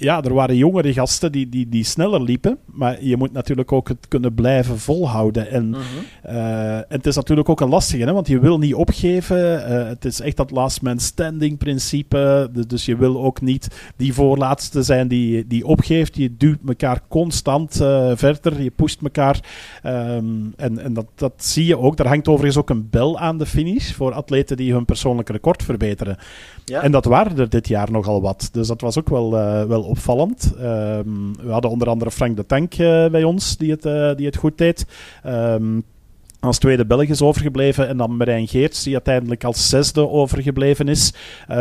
[0.00, 2.58] ja, er waren jongere gasten die, die, die sneller liepen.
[2.66, 5.50] Maar je moet natuurlijk ook het kunnen blijven volhouden.
[5.50, 5.78] En, Mhm.
[6.26, 9.38] uh, en het is natuurlijk ook een lastige, hè, want je wil niet opgeven.
[9.38, 12.48] Uh, het is echt dat last man standing principe.
[12.52, 16.16] Dus, dus je wil ook niet die voorlaatste zijn die, die opgeeft.
[16.16, 18.62] Je duwt elkaar constant uh, verder.
[18.62, 19.40] Je pusht elkaar.
[19.86, 21.98] Um, en en dat, dat zie je ook.
[21.98, 25.62] Er hangt overigens ook een bel aan de finish voor atleten die hun persoonlijk record
[25.62, 26.16] verbeteren.
[26.64, 26.82] Ja.
[26.82, 28.48] En dat waren er dit jaar nogal wat.
[28.52, 30.52] Dus dat was ook wel, uh, wel opvallend.
[30.60, 34.26] Um, we hadden onder andere Frank de Tank uh, bij ons, die het, uh, die
[34.26, 34.86] het goed deed.
[35.26, 35.82] Um,
[36.40, 37.88] als tweede Belg is overgebleven.
[37.88, 41.14] En dan Marijn Geerts, die uiteindelijk als zesde overgebleven is.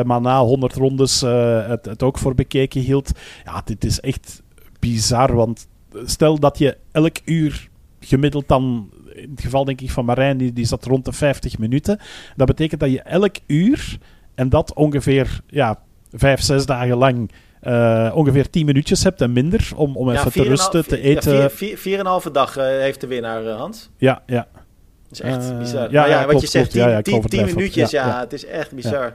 [0.03, 3.11] Maar na 100 rondes het, het ook voor bekeken hield.
[3.45, 4.41] Ja, dit is echt
[4.79, 5.35] bizar.
[5.35, 5.67] Want
[6.05, 7.69] stel dat je elk uur
[7.99, 8.89] gemiddeld dan.
[9.13, 11.99] In het geval denk ik van Marijn, die, die zat rond de 50 minuten.
[12.35, 13.97] Dat betekent dat je elk uur.
[14.39, 15.79] En dat ongeveer ja,
[16.11, 17.31] vijf, zes dagen lang.
[17.63, 21.33] Uh, ongeveer 10 minuutjes hebt en minder om, om ja, even te rusten, te eten.
[21.35, 23.89] Ja, vier, vier, en halve dag uh, heeft de winnaar, uh, Hans.
[23.97, 24.47] Ja, ja.
[24.53, 25.91] Dat is echt Eh, bizar.
[25.91, 26.73] ja, ja, wat klopt, je zegt, klopt.
[26.77, 27.59] Ja, 10 ja, ik tien- overdrijf tien ook.
[27.59, 28.19] minuutjes, ja.
[28.19, 29.13] het is echt bizar.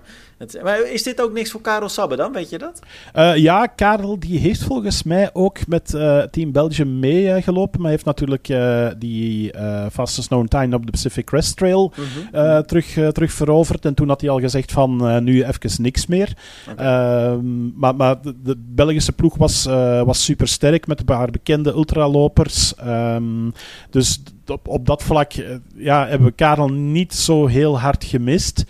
[0.52, 2.80] Het, maar is dit ook niks voor Karel Sabbe dan, weet je dat?
[3.16, 7.80] Uh, ja, Karel die heeft volgens mij ook met uh, Team Belgium meegelopen.
[7.80, 8.52] maar heeft natuurlijk
[8.98, 9.52] die
[9.92, 12.62] fastest known time op de Pacific Crest Trail Mhm.
[12.62, 13.84] terug, terug veroverd.
[13.84, 16.36] En toen had hij al gezegd van nu even niks meer.
[16.80, 19.64] Um, maar maar de, de Belgische ploeg was,
[20.04, 22.74] was super sterk met een paar bekende ultralopers.
[22.86, 23.52] Um,
[23.90, 25.32] dus op, op dat vlak
[25.76, 28.64] ja, hebben we Karel niet zo heel hard gemist.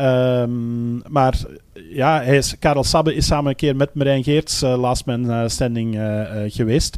[0.00, 1.38] Um, maar
[1.72, 5.30] ja, hij is, Karel Sabbe is samen een keer met Marijn Geerts uh, last man
[5.30, 6.96] uh, standing uh, geweest.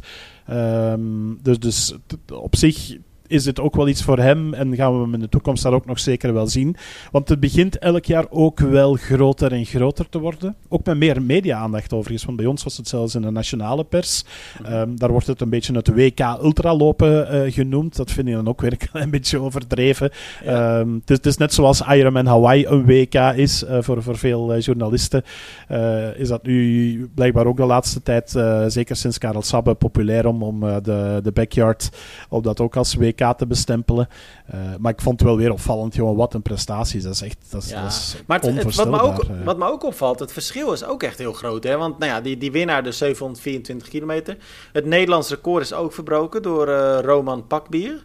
[0.51, 1.93] Um, dus, dus
[2.33, 2.97] op zich
[3.33, 5.73] is dit ook wel iets voor hem en gaan we hem in de toekomst daar
[5.73, 6.75] ook nog zeker wel zien.
[7.11, 10.55] Want het begint elk jaar ook wel groter en groter te worden.
[10.69, 14.25] Ook met meer media-aandacht overigens, want bij ons was het zelfs in de nationale pers.
[14.69, 17.95] Um, daar wordt het een beetje het WK ultralopen uh, genoemd.
[17.95, 20.11] Dat vind ik dan ook weer een klein beetje overdreven.
[20.43, 20.79] Ja.
[20.79, 24.17] Um, het, is, het, is, net zoals Ironman Hawaii een WK is uh, voor, voor
[24.17, 25.23] veel uh, journalisten.
[25.71, 28.29] Uh, is dat nu blijkbaar ook de laatste tijd,
[28.67, 31.89] zeker sinds Karel Sabbe, populair om, om de, de backyard
[32.29, 34.07] op dat ook als WK te bestempelen.
[34.53, 37.03] Uh, maar ik vond het wel weer opvallend, jongen, wat een prestaties.
[37.03, 37.81] Dat is echt dat is, Ja.
[37.81, 39.03] dat is Maar het, het- wat, me onvoorstelbaar.
[39.03, 39.45] ook, eh.
[39.45, 41.63] wat me ook opvalt, het verschil is ook echt heel groot.
[41.63, 41.77] Hè?
[41.77, 44.37] Want nou ja, die, die winnaar, de 724 kilometer.
[44.71, 48.03] Het Nederlands record is ook verbroken door eh, Roman Pakbier.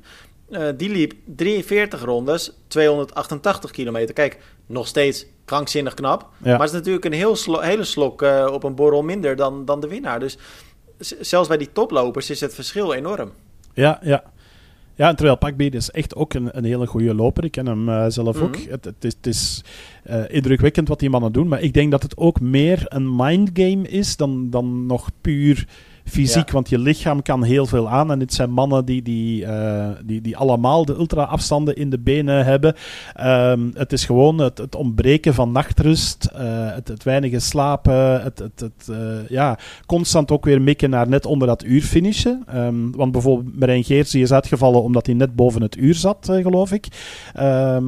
[0.51, 4.15] Eh, die liep 43 rondes, 288 kilometer.
[4.15, 6.21] Kijk, nog steeds krankzinnig knap.
[6.23, 6.51] Ja.
[6.51, 9.65] Maar het is natuurlijk een heel slo- hele slok eh, op een borrel minder dan,
[9.65, 10.21] dan de winnaar.
[10.21, 10.39] Dus
[11.21, 13.33] zelfs bij die toplopers is het verschil enorm.
[13.75, 14.23] Ja, ja.
[14.99, 17.45] Ja, en terwijl Pakbeer is echt ook een, een hele goede loper.
[17.45, 18.45] Ik ken hem eh, zelf Mhm.
[18.45, 18.57] ook.
[18.57, 19.65] Het, het is, het is
[20.03, 21.49] eh, indrukwekkend wat die mannen doen.
[21.49, 25.67] Maar ik denk dat het ook meer een mindgame is dan, dan nog puur
[26.09, 26.47] fysiek.
[26.47, 26.53] Ja.
[26.53, 28.11] Want je lichaam kan heel veel aan.
[28.11, 32.45] En dit zijn mannen die, die, eh, die, die allemaal de ultra-afstanden in de benen
[32.45, 32.75] hebben.
[33.15, 36.25] Ehm, het is gewoon het, het ontbreken van nachtrust.
[36.25, 38.23] eh, het, het weinige slapen.
[38.23, 42.43] Het, het, het, eh, ja, constant ook weer mikken naar net onder dat uur finishen.
[42.47, 46.29] Ehm, want bijvoorbeeld Marijn Geerts die is uitgevallen omdat hij net boven het uur zat,
[46.43, 46.87] geloof ik.
[47.35, 47.85] Ehm,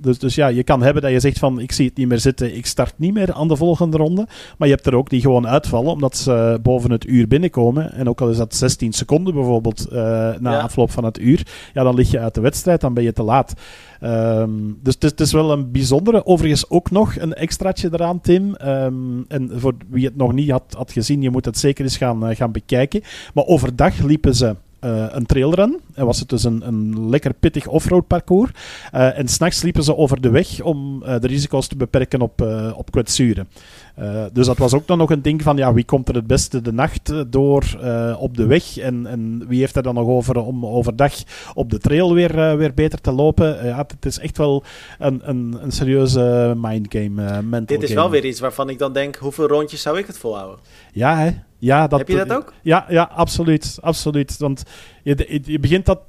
[0.00, 2.18] dus, dus ja, je kan hebben dat je zegt van ik zie het niet meer
[2.18, 4.26] zitten, ik start niet meer aan de volgende ronde.
[4.58, 7.61] Maar je hebt er ook die gewoon uitvallen omdat ze boven het uur binnenkomen.
[7.70, 9.98] En ook al is dat 16 seconden bijvoorbeeld eh,
[10.38, 10.60] na Ja.
[10.60, 13.22] afloop van het uur, ja, dan lig je uit de wedstrijd, dan ben je te
[13.22, 13.54] laat.
[14.00, 14.50] Ehm,
[14.82, 16.26] dus het is, het is wel een bijzondere.
[16.26, 18.54] Overigens ook nog een extraatje eraan, Tim.
[18.54, 21.96] Ehm, en voor wie het nog niet had, had gezien, je moet het zeker eens
[21.96, 23.02] gaan, eh, gaan bekijken.
[23.34, 25.80] Maar overdag liepen ze eh, een trailrun.
[25.94, 28.50] En was het dus een, een lekker pittig offroad parcours.
[28.92, 32.40] Eh, en s'nachts liepen ze over de weg om de risico's te beperken op,
[32.76, 33.48] op kwetsuren.
[33.94, 36.26] Eh, dus dat was ook dan nog een ding van ja, wie komt er het
[36.26, 39.94] beste de nacht eh, door eh, op de weg en, en wie heeft er dan
[39.94, 41.14] nog over om overdag
[41.54, 43.66] op de trail weer, weer beter te lopen.
[43.66, 44.64] Ja, het is echt wel
[44.98, 48.00] een, een, een serieuze mindgame, eh mental Dit is game.
[48.00, 50.58] wel weer iets waarvan ik dan denk, hoeveel rondjes zou ik het volhouden?
[50.92, 51.30] Ja, hè?
[51.58, 52.52] Ja, dat, Heb je dat ook?
[52.62, 54.38] Ja, ja absoluut, absoluut.
[54.38, 54.62] Want
[55.02, 56.00] je, je begint dat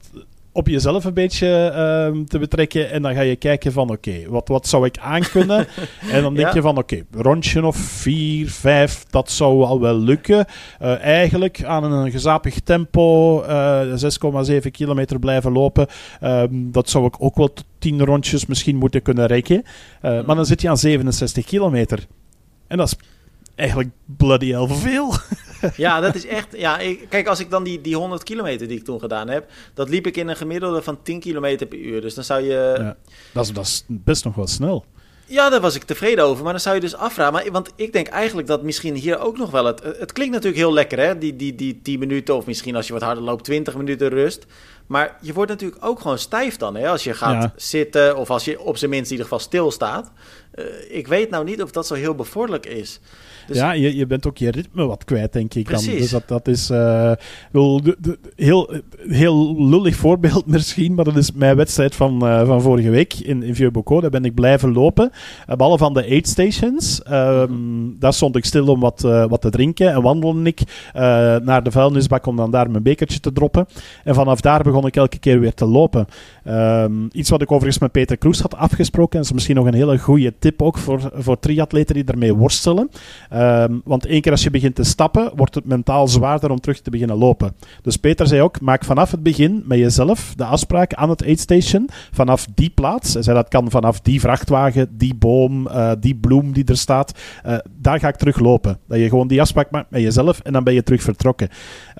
[0.55, 4.47] op jezelf een beetje ehm, te betrekken en dan ga je kijken van oké, wat,
[4.47, 5.67] wat zou ik aankunnen?
[6.11, 6.53] en dan denk Ja.
[6.53, 10.45] je van oké, rondje of vier, vijf, dat zou al wel lukken.
[10.79, 15.87] Eh, eigenlijk aan een gezapig tempo, eh 6,7 kilometer blijven lopen,
[16.19, 19.63] ehm, dat zou ik ook wel tot 10 rondjes misschien moeten kunnen rekken.
[20.01, 21.99] Eh, Maar dan zit je aan 67 kilometer.
[22.67, 22.95] En dat is
[23.55, 25.13] eigenlijk bloody hell veel.
[25.75, 26.47] ja, dat is echt.
[26.57, 29.51] Ja, ik, kijk, als ik dan die, die 100 kilometer die ik toen gedaan heb,
[29.73, 32.01] dat liep ik in een gemiddelde van 10 kilometer per uur.
[32.01, 32.75] Dus dan zou je.
[32.77, 32.95] Ja,
[33.31, 34.85] dat, is, dat is best nog wel snel.
[35.25, 36.43] Ja, daar was ik tevreden over.
[36.43, 37.33] Maar dan zou je dus afvragen.
[37.33, 39.83] Maar, want ik denk eigenlijk dat misschien hier ook nog wel het.
[39.83, 41.17] Het klinkt natuurlijk heel lekker, hè?
[41.17, 42.35] Die, die, die 10 minuten.
[42.35, 44.45] Of misschien als je wat harder loopt, 20 minuten rust.
[44.87, 46.89] Maar je wordt natuurlijk ook gewoon stijf dan, hè?
[46.89, 48.17] Als je gaat zitten.
[48.17, 50.11] Of als je op zijn minst in ieder geval stilstaat.
[50.55, 52.99] Uh, ik weet nou niet of dat zo heel bevorderlijk is.
[53.47, 55.69] Dus ja, je, je bent ook je ritme wat kwijt, denk ik.
[55.69, 55.83] Dan.
[55.83, 57.11] Dus dat, dat is uh,
[57.51, 58.73] wel de, de, heel,
[59.07, 63.43] heel lullig voorbeeld misschien, maar dat is mijn wedstrijd van, uh, van vorige week in,
[63.43, 64.01] in Vieux-Bocaux.
[64.01, 65.11] Daar ben ik blijven lopen.
[65.49, 67.01] Uh, behalve van de aid stations.
[67.11, 70.61] Um, daar stond ik stil om wat, wat te drinken en wandelde ik
[71.43, 73.67] naar de vuilnisbak om dan daar mijn bekertje te droppen.
[74.03, 76.07] En vanaf daar begon ik elke keer weer te lopen.
[76.47, 79.19] Um, iets wat ik overigens met Peter Kroes had afgesproken.
[79.19, 82.89] En is misschien nog een hele goede tip ook voor, voor triatleten die ermee worstelen.
[83.35, 86.81] Um, want één keer als je begint te stappen, wordt het mentaal zwaarder om terug
[86.81, 87.55] te beginnen lopen.
[87.81, 91.89] Dus Peter zei ook, maak vanaf het begin met jezelf de afspraak aan het aidstation.
[92.11, 93.11] Vanaf die plaats.
[93.11, 97.19] Zei dat kan vanaf die vrachtwagen, die boom, uh, die bloem die er staat.
[97.45, 98.79] Uh, daar ga ik terug lopen.
[98.87, 101.49] Dat je gewoon die afspraak maakt met jezelf en dan ben je terug vertrokken.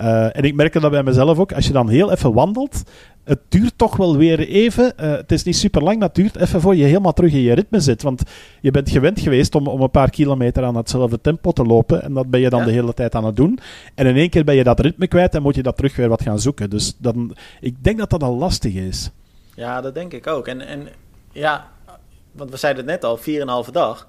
[0.02, 1.54] Uh, en ik merkte dat bij mezelf ook.
[1.54, 2.84] Als je dan heel even wandelt,
[3.24, 4.94] het duurt toch wel weer even.
[5.00, 7.54] Uh, het is niet super lang, dat duurt even voor je helemaal terug in je
[7.54, 8.02] ritme zit.
[8.02, 8.22] Want
[8.62, 12.04] je bent gewend geweest om, om een paar kilometer aan hetzelfde tempo te lopen.
[12.04, 13.60] En dat ben je dan de hele tijd aan het doen.
[13.96, 16.10] En in één keer ben je dat ritme kwijt en moet je dat terug weer
[16.10, 16.70] wat gaan zoeken.
[16.70, 19.10] Dus dan, ik denk dat dat al lastig is.
[19.56, 20.48] Ja, dat denk ik ook.
[20.48, 20.88] En, en
[21.32, 21.72] ja,
[22.32, 24.08] want we zeiden het net al, 4,5 dag.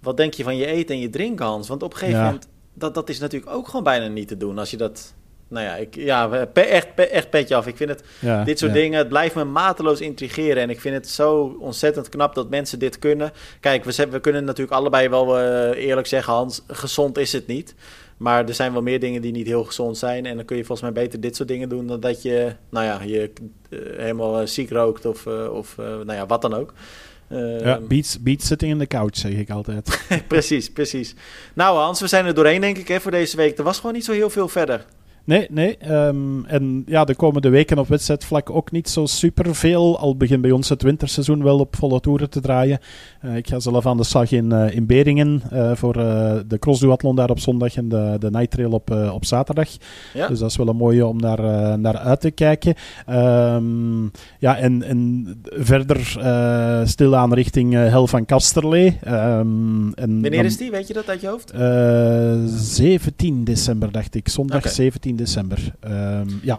[0.00, 1.68] Wat denk je van je eten en je drinken, Hans?
[1.68, 4.58] Want op een gegeven moment, dat, dat is natuurlijk ook gewoon bijna niet te doen
[4.58, 5.14] als je dat
[5.48, 7.66] nou ja, ik, ja echt, echt petje af.
[7.66, 8.04] Ik vind het,
[8.44, 10.62] dit soort dingen, het blijft me mateloos intrigeren.
[10.62, 13.32] En ik vind het zo ontzettend knap dat mensen dit kunnen.
[13.60, 17.74] Kijk, we, we kunnen natuurlijk allebei wel uh, eerlijk zeggen, Hans, gezond is het niet.
[18.16, 20.26] Maar er zijn wel meer dingen die niet heel gezond zijn.
[20.26, 22.84] En dan kun je volgens mij beter dit soort dingen doen dan dat je, nou
[22.86, 23.30] ja, je
[23.68, 26.72] uh, helemaal uh, ziek rookt of, of nou ja, wat dan ook.
[27.58, 30.04] ja, beats, beats sitting in the couch, zeg ik altijd.
[30.28, 31.14] precies, precies.
[31.54, 33.58] Nou Hans, we zijn er doorheen denk ik hè, voor deze week.
[33.58, 34.84] Er was gewoon niet zo heel veel verder.
[35.24, 35.76] Nee, nee.
[35.90, 39.98] Um, en ja, de komende weken op wedstrijdvlak ook niet zo superveel.
[39.98, 42.78] Al begint bij ons het winterseizoen wel op volle toeren te draaien.
[43.24, 45.92] Uh, ik ga zelf aan de slag in, uh, in Beringen uh, voor
[46.46, 49.68] de crossduathlon daar op zondag en de, de night trail op, op zaterdag.
[50.14, 50.28] Ja.
[50.28, 52.74] Dus dat is wel een mooie om naar, naar uit te kijken.
[53.10, 55.96] Um, ja, en, en verder
[56.88, 58.98] stilaan richting Hel van Kasterlee.
[59.06, 60.70] Um, en Wanneer is die?
[60.70, 61.52] Weet je dat uit je hoofd?
[62.60, 64.28] 17 december, dacht ik.
[64.28, 64.72] Zondag okay.
[64.72, 65.58] 17 december.
[65.82, 66.58] Um, ja.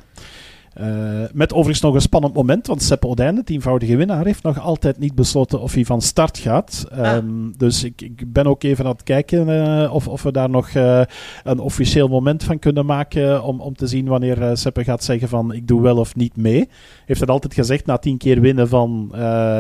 [0.82, 4.60] Uh, met overigens nog een spannend moment, want Sepp Odijn, de tienvoudige winnaar, heeft nog
[4.60, 6.86] altijd niet besloten of hij van start gaat.
[6.92, 7.16] Ah.
[7.16, 10.50] Um, dus ik, ik, ben ook even aan het kijken uh, of, of, we daar
[10.50, 11.02] nog uh,
[11.44, 15.54] een officieel moment van kunnen maken om, om te zien wanneer Seppe gaat zeggen van
[15.54, 16.70] ik doe wel of niet mee.
[17.06, 19.12] Heeft het altijd gezegd na tien keer winnen van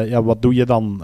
[0.06, 1.02] ja, wat doe je dan?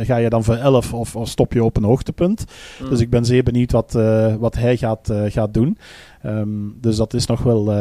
[0.00, 2.44] ga je dan voor elf of, of, stop je op een hoogtepunt?
[2.82, 2.88] Mm.
[2.88, 3.92] Dus ik ben zeer benieuwd wat,
[4.38, 5.78] wat hij gaat, gaat doen.
[6.26, 7.72] Um, dus dat is nog wel,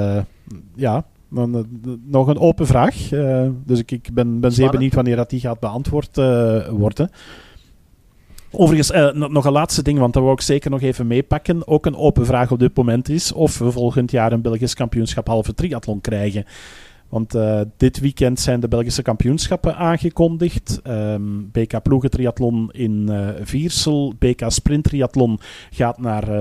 [0.76, 1.05] ja,
[2.05, 3.11] nog een open vraag.
[3.11, 7.09] Uh, dus ik, ik ben, ben zeer benieuwd wanneer dat die gaat beantwoord uh, worden.
[8.51, 11.67] Overigens, nog een laatste ding, want dat wil ik zeker nog even meepakken.
[11.67, 15.27] Ook een open vraag op dit moment is of we volgend jaar een Belgisch kampioenschap
[15.27, 16.45] halve triathlon krijgen.
[17.12, 20.80] Want uh, dit weekend zijn de Belgische kampioenschappen aangekondigd.
[20.88, 24.14] Um, BK Ploegentriathlon in uh, Viersel.
[24.20, 25.39] BK Sprinttriathlon
[25.70, 26.39] gaat naar uh,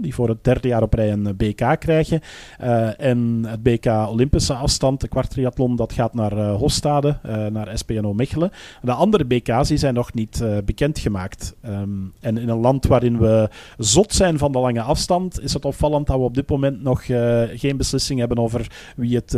[0.00, 2.20] die voor het derde jaar op rij een BK krijgen.
[2.96, 7.18] en het BK Olympische afstand, de kwartriathlon, dat gaat naar Hostade,
[7.52, 8.50] naar SPNO Mechelen.
[8.82, 11.54] De andere BK's zijn nog niet bekendgemaakt.
[11.66, 13.48] Um, en in een land waarin we
[13.78, 17.04] zot zijn van de lange afstand, is het opvallend dat we op dit moment nog
[17.54, 19.36] geen beslissing hebben over wie het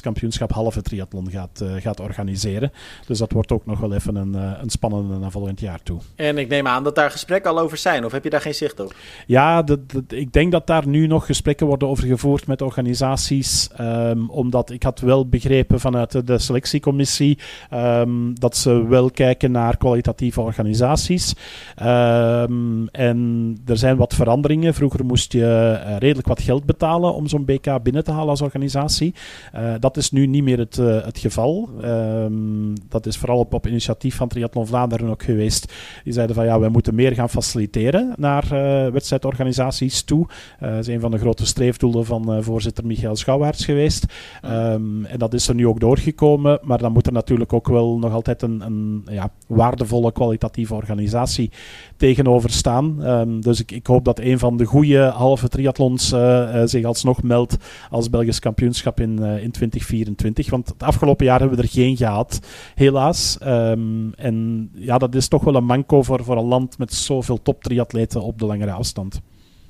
[0.00, 2.72] Kampioenschap halve triathlon gaat, uh, gaat organiseren.
[3.06, 6.00] Dus dat wordt ook nog wel even een, uh, een spannende naar volgend jaar toe.
[6.14, 8.54] En ik neem aan dat daar gesprekken al over zijn, of heb je daar geen
[8.54, 8.94] zicht op?
[9.26, 9.64] Ja,
[10.08, 13.68] ik denk dat daar nu nog gesprekken worden over gevoerd met organisaties.
[13.80, 17.38] Um, omdat ik had wel begrepen vanuit de selectiecommissie
[17.74, 21.34] um, dat ze wel kijken naar kwalitatieve organisaties.
[21.82, 24.74] Um, en er zijn wat veranderingen.
[24.74, 28.40] Vroeger moest je uh, redelijk wat geld betalen om zo'n BK binnen te halen als
[28.40, 29.14] organisatie.
[29.54, 31.68] Uh, dat dat is nu niet meer het, het geval.
[31.80, 35.72] Ehm, dat is vooral op, op initiatief van Triathlon Vlaanderen ook geweest.
[36.04, 38.48] Die zeiden van ja, wij moeten meer gaan faciliteren naar
[38.92, 40.26] wedstrijdorganisaties toe.
[40.60, 44.04] dat is een van de grote streefdoelen van voorzitter Michael Schouwaerts geweest.
[44.42, 46.58] Ehm, en dat is er nu ook doorgekomen.
[46.62, 51.50] Maar dan moet er natuurlijk ook wel nog altijd een, een ja, waardevolle kwalitatieve organisatie
[51.96, 53.04] tegenover staan.
[53.04, 57.22] Ehm, dus ik, ik, hoop dat een van de goede halve triathlons uh, zich alsnog
[57.22, 57.56] meldt
[57.90, 59.50] als Belgisch kampioenschap in, uh, in
[59.84, 60.50] 2024.
[60.50, 62.40] Want het afgelopen jaar hebben we er geen gehad,
[62.74, 63.38] helaas.
[63.46, 67.42] Um, en ja, dat is toch wel een manco voor, voor een land met zoveel
[67.42, 69.20] top triatleten op de langere afstand.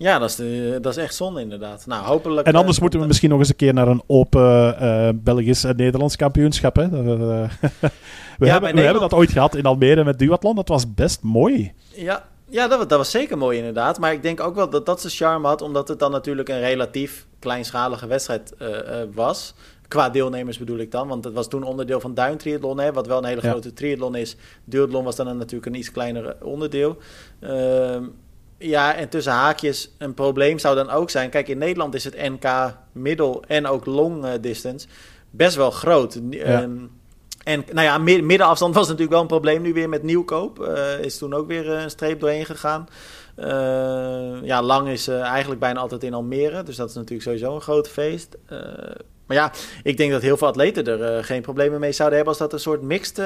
[0.01, 1.87] Ja, dat is, de, dat is echt zonde inderdaad.
[1.87, 2.47] Nou, hopelijk...
[2.47, 5.77] En anders moeten we misschien nog eens een keer naar een open uh, Belgisch en
[5.77, 6.77] Nederlands kampioenschap.
[6.77, 6.89] Hè?
[6.91, 7.49] we,
[8.39, 10.55] ja, hebben, we hebben dat ooit gehad in Almere met duathlon.
[10.55, 11.73] Dat was best mooi.
[11.95, 13.99] Ja, ja dat, dat was zeker mooi inderdaad.
[13.99, 16.61] Maar ik denk ook wel dat dat zijn charme had, omdat het dan natuurlijk een
[16.61, 18.69] relatief kleinschalige wedstrijd uh,
[19.15, 19.55] was.
[19.91, 23.07] Qua deelnemers bedoel ik dan, want het was toen onderdeel van Duin Triathlon, hè, wat
[23.07, 24.37] wel een hele grote triathlon is.
[24.65, 26.97] Duathlon was dan een, natuurlijk een iets kleiner onderdeel.
[27.41, 27.97] Uh,
[28.59, 31.31] ja, en tussen haakjes, een probleem zou dan ook zijn.
[31.31, 34.87] Kijk, in Nederland is het NK middel en ook long uh, distance
[35.31, 36.21] best wel groot.
[36.31, 36.63] Ja.
[36.63, 36.91] Um,
[37.45, 40.59] en nou ja, middenafstand was natuurlijk wel een probleem nu weer met nieuwkoop.
[40.61, 42.89] Uh, is toen ook weer een streep doorheen gegaan.
[43.37, 46.63] Uh, ja, lang is eigenlijk bijna altijd in Almere.
[46.63, 48.37] Dus dat is natuurlijk sowieso een groot feest.
[49.31, 49.53] Maar ja,
[49.83, 52.39] ik denk dat heel veel atleten er geen problemen mee zouden hebben...
[52.39, 53.17] als dat een soort mixed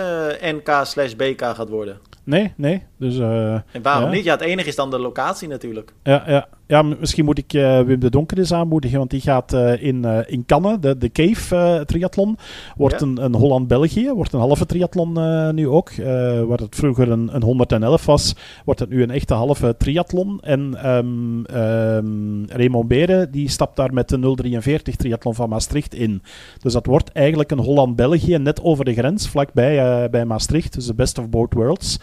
[0.41, 1.99] NK slash BK gaat worden.
[2.25, 2.83] Nee, nee.
[2.99, 4.25] Dus, uh, en waarom niet?
[4.25, 5.93] Ja, het enige is dan de locatie natuurlijk.
[6.03, 6.49] Ja, ja.
[6.67, 10.05] Ja misschien moet ik uh, Wim de Donker eens aanmoedigen, want die gaat uh, in,
[10.27, 12.37] in Cannes, de, de Cave triathlon,
[12.77, 13.07] wordt ja.
[13.07, 15.13] een, een Holland-België, wordt een halve triathlon
[15.55, 15.91] nu ook.
[16.47, 20.41] waar het vroeger een, een 111 was, wordt het nu een echte halve triathlon.
[20.41, 26.23] En um, um, Raymond Beren, die stapt daar met de 043 triathlon van Maastricht in.
[26.59, 30.75] Dus dat wordt eigenlijk een Holland-België, net over de grens, vlakbij bij Maastricht.
[30.75, 31.99] Dus de best of both worlds.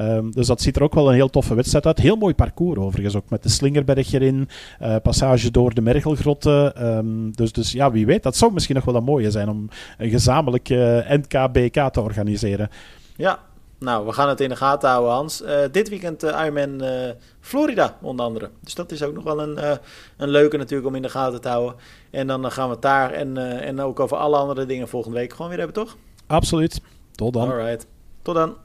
[0.00, 1.98] Um, dus dat ziet er ook wel een heel toffe wedstrijd uit.
[1.98, 4.48] Heel mooi parcours overigens, ook met de Slingerberg erin,
[4.82, 6.86] uh, passage door de Mergelgrotten.
[6.96, 9.68] Um, dus, dus ja, wie weet, dat zou misschien nog wel een mooie zijn om
[9.98, 12.70] een gezamenlijk uh, NK-BK te organiseren.
[13.16, 13.38] Ja,
[13.78, 15.42] nou, we gaan het in de gaten houden, Hans.
[15.42, 18.50] Uh, dit weekend uh, Ironman uh, Florida, onder andere.
[18.60, 19.78] Dus dat is ook nog wel een,
[20.16, 21.74] een leuke natuurlijk om in de gaten te houden.
[22.10, 25.32] En dan gaan we het daar en, en ook over alle andere dingen volgende week
[25.32, 25.96] gewoon weer hebben, toch?
[26.26, 26.80] Absoluut.
[27.12, 27.50] Tot dan.
[27.50, 27.86] Alright.
[28.22, 28.56] Tot dan.